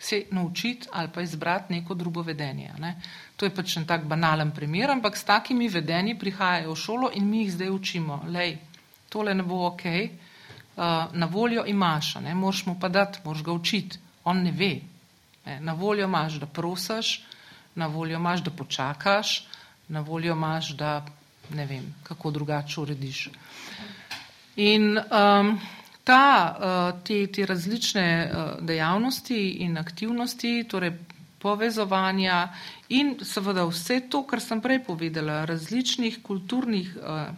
se 0.00 0.24
naučiti 0.30 0.88
ali 0.92 1.08
pa 1.14 1.22
izbrati 1.22 1.72
neko 1.72 1.94
drugo 1.94 2.22
vedenje. 2.22 2.70
Ne? 2.78 2.94
To 3.36 3.44
je 3.46 3.54
pač 3.54 3.76
en 3.76 3.84
tak 3.86 4.04
banalen 4.04 4.50
primer, 4.50 4.90
ampak 4.90 5.16
s 5.16 5.24
takimi 5.24 5.68
vedenji 5.68 6.14
prihajajo 6.18 6.72
v 6.72 6.76
šolo 6.76 7.10
in 7.14 7.28
mi 7.28 7.42
jih 7.42 7.52
zdaj 7.52 7.70
učimo. 7.70 8.22
Lej, 8.28 8.56
tole 9.08 9.34
ne 9.34 9.42
bo 9.42 9.66
ok, 9.66 9.84
uh, 9.84 11.12
na 11.12 11.26
voljo 11.26 11.66
imaš, 11.66 12.14
ne 12.14 12.34
moraš 12.34 12.66
mu 12.66 12.78
pa 12.80 12.88
dati, 12.88 13.18
moraš 13.24 13.42
ga 13.42 13.52
učiti, 13.52 13.98
on 14.24 14.42
ne 14.42 14.52
ve. 14.52 14.80
Ne? 15.46 15.60
Na 15.60 15.72
voljo 15.72 16.06
imaš, 16.06 16.40
da 16.40 16.46
prosiš, 16.46 17.24
na 17.74 17.86
voljo 17.86 18.16
imaš, 18.16 18.40
da 18.40 18.50
počakaš, 18.50 19.46
na 19.88 20.00
voljo 20.00 20.32
imaš, 20.32 20.70
da 20.78 21.04
ne 21.50 21.66
vem, 21.66 21.94
kako 22.02 22.30
drugače 22.30 22.80
urediš. 22.80 23.28
In 24.56 24.98
um, 24.98 25.60
ta, 26.04 26.56
uh, 26.58 27.02
te, 27.04 27.26
te 27.26 27.46
različne 27.46 28.06
uh, 28.24 28.66
dejavnosti 28.66 29.64
in 29.64 29.78
aktivnosti, 29.78 30.64
torej 30.68 30.92
povezovanja 31.40 32.48
in 32.88 33.14
seveda 33.24 33.64
vse 33.64 34.02
to, 34.10 34.24
kar 34.28 34.40
sem 34.40 34.60
prej 34.60 34.82
povedala, 34.84 35.44
različnih 35.48 36.18
kulturnih 36.22 36.96
uh, 36.96 37.30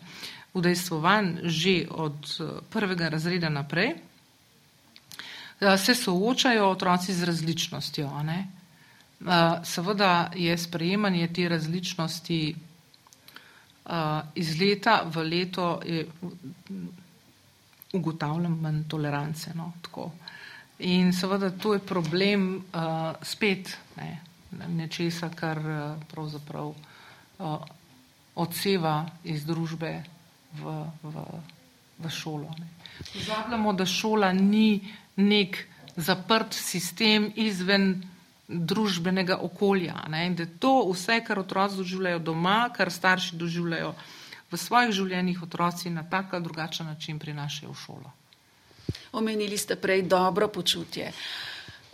udejstvovan 0.52 1.38
že 1.42 1.86
od 1.90 2.40
eh, 2.40 2.44
prvega 2.70 3.08
razreda 3.08 3.48
naprej, 3.48 3.94
se 5.78 5.94
soočajo 5.94 6.66
otroci 6.68 7.14
z 7.14 7.24
različnostjo. 7.24 8.10
Ne? 8.22 8.46
Eh, 9.20 9.64
seveda 9.64 10.30
je 10.34 10.58
sprejemanje 10.58 11.28
te 11.28 11.48
različnosti 11.48 12.56
iz 14.34 14.60
leta 14.60 15.02
v 15.10 15.22
leto 15.26 15.82
ugotavljam 17.92 18.58
manj 18.60 18.82
tolerance. 18.88 19.50
No, 19.54 19.72
In 20.78 21.12
seveda 21.12 21.50
to 21.50 21.74
je 21.74 21.78
problem 21.78 22.56
uh, 22.56 23.14
spet 23.22 23.76
ne, 23.96 24.20
nečesa, 24.68 25.28
kar 25.34 25.58
uh, 25.58 26.02
pravzaprav 26.10 26.72
uh, 26.72 27.66
odseva 28.34 29.06
iz 29.24 29.44
družbe 29.46 29.92
v, 30.58 30.74
v, 31.02 31.26
v 31.98 32.10
šolo. 32.10 32.50
Pozabljamo, 33.12 33.72
da 33.72 33.86
šola 33.86 34.32
ni 34.32 34.80
nek 35.16 35.60
zaprt 35.96 36.56
sistem 36.56 37.30
izven 37.36 38.02
družbenega 38.48 39.38
okolja. 39.44 40.02
Ne? 40.08 40.26
In 40.26 40.34
da 40.36 40.46
to 40.46 40.88
vse, 40.90 41.20
kar 41.24 41.38
otroci 41.38 41.76
doživljajo 41.76 42.18
doma, 42.18 42.70
kar 42.74 42.90
starši 42.90 43.36
doživljajo 43.36 43.94
v 44.52 44.58
svojih 44.60 44.92
življenjih, 44.92 45.42
otroci 45.42 45.90
na 45.90 46.04
tak 46.04 46.34
ali 46.34 46.44
drugačen 46.44 46.86
način 46.86 47.18
prinašajo 47.18 47.72
v 47.72 47.80
šolo. 47.84 48.12
Omenili 49.12 49.58
ste 49.58 49.76
prej 49.76 50.02
dobro 50.02 50.48
počutje. 50.48 51.12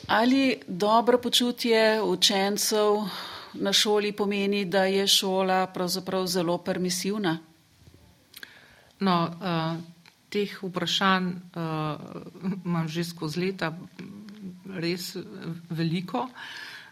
Ali 0.08 0.60
dobro 0.66 1.18
počutje 1.18 2.02
učencev 2.02 3.02
na 3.54 3.72
šoli 3.72 4.12
pomeni, 4.12 4.64
da 4.64 4.84
je 4.84 5.06
šola 5.06 5.66
pravzaprav 5.66 6.26
zelo 6.26 6.58
permisivna? 6.58 7.38
No, 9.00 9.16
uh, 9.26 9.78
teh 10.28 10.58
vprašanj 10.62 11.26
uh, 11.26 12.00
imam 12.64 12.88
že 12.88 13.04
skozi 13.04 13.40
leta 13.40 13.72
res 14.74 15.16
veliko. 15.70 16.28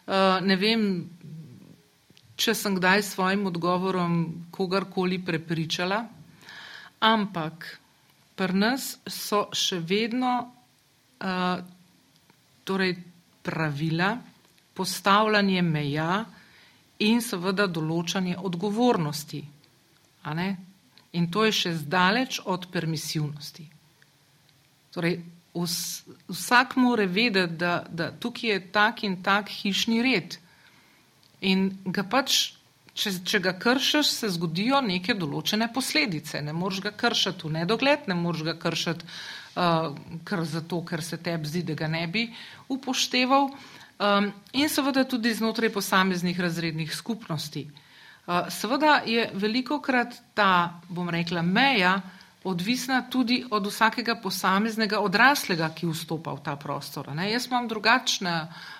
Uh, 0.07 0.39
ne 0.43 0.57
vem, 0.57 1.11
če 2.37 2.55
sem 2.55 2.77
kdaj 2.77 3.03
s 3.03 3.15
svojim 3.17 3.47
odgovorom 3.49 4.47
kogarkoli 4.53 5.19
prepričala, 5.25 6.05
ampak 7.01 7.67
pri 8.37 8.53
nas 8.53 8.97
so 9.09 9.47
še 9.57 9.81
vedno 9.81 10.33
uh, 10.45 11.65
torej 12.65 12.97
pravila, 13.43 14.17
postavljanje 14.77 15.63
meja 15.63 16.25
in 17.07 17.23
seveda 17.25 17.67
določanje 17.67 18.37
odgovornosti. 18.37 19.41
In 21.17 21.31
to 21.33 21.47
je 21.47 21.53
še 21.55 21.73
zdaleč 21.81 22.41
od 22.45 22.67
permisivnosti. 22.73 23.65
Torej, 24.93 25.21
vs, 25.55 25.77
vsak 26.29 26.77
mora 26.77 27.07
vedeti, 27.09 27.57
da, 27.57 27.79
da 27.89 28.11
tukaj 28.11 28.51
je 28.51 28.59
tak 28.73 29.05
in 29.09 29.23
tak 29.23 29.49
hišni 29.49 30.03
red. 30.05 30.37
In 31.45 31.69
ga 31.85 32.05
pač, 32.09 32.57
če, 32.97 33.13
če 33.29 33.41
ga 33.45 33.53
kršiš, 33.61 34.11
se 34.23 34.31
zgodijo 34.33 34.81
neke 34.81 35.15
določene 35.15 35.69
posledice. 35.73 36.41
Ne 36.43 36.55
moreš 36.57 36.81
ga 36.87 36.95
kršiti 36.97 37.45
v 37.45 37.59
nedogled, 37.61 38.09
ne 38.09 38.17
moreš 38.17 38.47
ga 38.47 38.55
kršiti 38.57 39.05
uh, 39.05 39.93
kar 40.25 40.45
zato, 40.49 40.81
ker 40.85 41.05
se 41.05 41.21
tebi 41.21 41.49
zdi, 41.49 41.63
da 41.69 41.77
ga 41.77 41.89
ne 41.93 42.07
bi 42.09 42.29
upošteval. 42.73 43.51
um, 43.97 44.33
in 44.53 44.69
seveda 44.69 45.05
tudi 45.05 45.35
znotraj 45.35 45.73
posameznih 45.73 46.41
razrednih 46.41 46.95
skupnosti. 46.95 47.67
Uh, 48.27 48.49
seveda 48.49 49.03
je 49.07 49.31
veliko 49.35 49.81
krat 49.81 50.17
ta, 50.35 50.81
bom 50.89 51.09
rekla, 51.09 51.43
meja 51.43 52.01
odvisna 52.47 53.03
tudi 53.11 53.45
od 53.51 53.67
vsakega 53.67 54.15
posameznega 54.23 55.01
odraslega, 55.03 55.69
ki 55.75 55.89
vstopa 55.91 56.33
v 56.33 56.43
ta 56.47 56.57
prostor. 56.57 57.11
Ne? 57.15 57.31
Jaz 57.33 57.49
imam 57.51 57.69
drugačna 57.69 58.37
uh, 58.47 58.76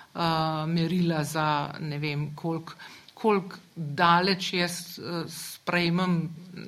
merila 0.67 1.23
za 1.23 1.73
ne 1.79 1.99
vem, 2.01 2.31
koliko 2.35 2.73
kolik 3.17 3.55
daleč 3.75 4.51
jaz 4.53 4.75
uh, 4.99 5.25
sprejmem 5.29 6.19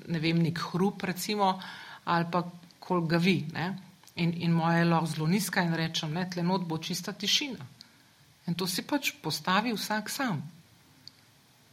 ne 0.08 0.20
vem, 0.20 0.42
nek 0.42 0.62
hrup, 0.72 1.04
recimo, 1.06 1.54
ali 2.06 2.26
pa 2.32 2.44
koliko 2.80 3.08
ga 3.08 3.18
vi. 3.18 3.38
In, 4.16 4.34
in 4.44 4.54
moja 4.54 4.80
je 4.80 4.86
lahko 4.90 5.12
zelo 5.14 5.28
nizka 5.28 5.64
in 5.64 5.76
rečem, 5.78 6.14
ne, 6.14 6.26
tle 6.30 6.44
not 6.44 6.66
bo 6.68 6.78
čista 6.78 7.14
tišina. 7.14 7.68
In 8.50 8.58
to 8.58 8.68
si 8.68 8.82
pač 8.82 9.14
postavi 9.22 9.74
vsak 9.76 10.10
sam. 10.10 10.42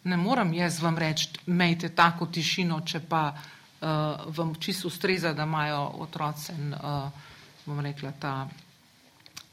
Ne 0.04 0.16
moram 0.16 0.52
jaz 0.54 0.80
vam 0.82 0.98
reči, 0.98 1.32
imejte 1.48 1.90
tako 1.96 2.28
tišino, 2.30 2.82
če 2.86 3.00
pa 3.08 3.22
uh, 3.32 4.28
vam 4.36 4.54
čisto 4.60 4.92
ustreza, 4.92 5.32
da 5.32 5.48
imajo 5.48 5.82
otroci, 6.04 6.52
uh, 6.52 7.24
bom 7.64 7.80
rekla, 7.82 8.12
ta 8.20 8.34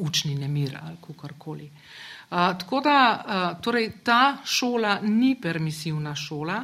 učni 0.04 0.36
nemir 0.36 0.76
ali 0.84 1.00
kakorkoli. 1.02 1.72
Uh, 1.72 2.13
tako 2.34 2.80
da 2.82 3.58
torej, 3.62 3.92
ta 4.04 4.38
šola 4.46 5.00
ni 5.02 5.36
permisivna 5.42 6.16
šola, 6.16 6.64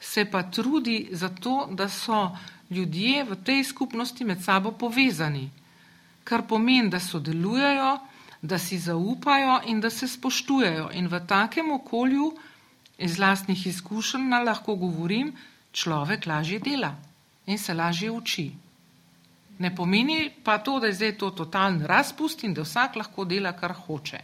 se 0.00 0.24
pa 0.30 0.42
trudi 0.42 1.08
za 1.12 1.28
to, 1.28 1.68
da 1.72 1.88
so 1.88 2.36
ljudje 2.70 3.24
v 3.24 3.36
tej 3.44 3.64
skupnosti 3.64 4.24
med 4.24 4.42
sabo 4.44 4.72
povezani, 4.72 5.50
kar 6.24 6.42
pomeni, 6.48 6.90
da 6.90 7.00
sodelujejo, 7.00 7.98
da 8.42 8.58
si 8.58 8.78
zaupajo 8.78 9.60
in 9.66 9.80
da 9.80 9.90
se 9.90 10.08
spoštujejo. 10.08 10.90
In 10.92 11.08
v 11.08 11.20
takem 11.26 11.72
okolju, 11.72 12.32
iz 12.98 13.18
lastnih 13.18 13.66
izkušenj 13.66 14.44
lahko 14.44 14.76
govorim, 14.76 15.32
človek 15.72 16.26
lažje 16.26 16.58
dela 16.58 16.94
in 17.46 17.58
se 17.58 17.74
lažje 17.74 18.10
uči. 18.10 18.50
Ne 19.58 19.74
pomeni 19.76 20.30
pa 20.44 20.58
to, 20.58 20.80
da 20.80 20.86
je 20.86 20.92
zdaj 20.92 21.18
to 21.18 21.30
totalni 21.30 21.86
razpust 21.86 22.44
in 22.44 22.54
da 22.54 22.62
vsak 22.62 22.96
lahko 22.96 23.24
dela, 23.24 23.52
kar 23.52 23.72
hoče. 23.72 24.20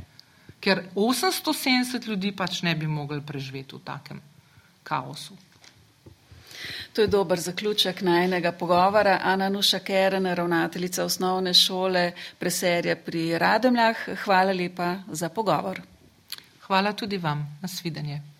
Ker 0.62 0.84
870 0.94 2.06
ljudi 2.06 2.30
pač 2.36 2.62
ne 2.62 2.74
bi 2.78 2.86
mogli 2.86 3.20
preživeti 3.20 3.74
v 3.76 3.82
takem 3.84 4.20
kaosu. 4.86 5.34
To 6.92 7.00
je 7.02 7.08
dober 7.10 7.40
zaključek 7.40 8.02
najnega 8.02 8.52
pogovora. 8.52 9.18
Ana 9.22 9.48
Nuša 9.48 9.78
Keren, 9.78 10.26
ravnateljica 10.26 11.04
osnovne 11.04 11.54
šole 11.54 12.12
Preserja 12.38 12.96
pri 12.96 13.38
Rademljah. 13.38 13.96
Hvala 14.24 14.52
lepa 14.52 14.96
za 15.10 15.28
pogovor. 15.28 15.80
Hvala 16.66 16.92
tudi 16.92 17.18
vam. 17.18 17.58
Nasvidenje. 17.62 18.31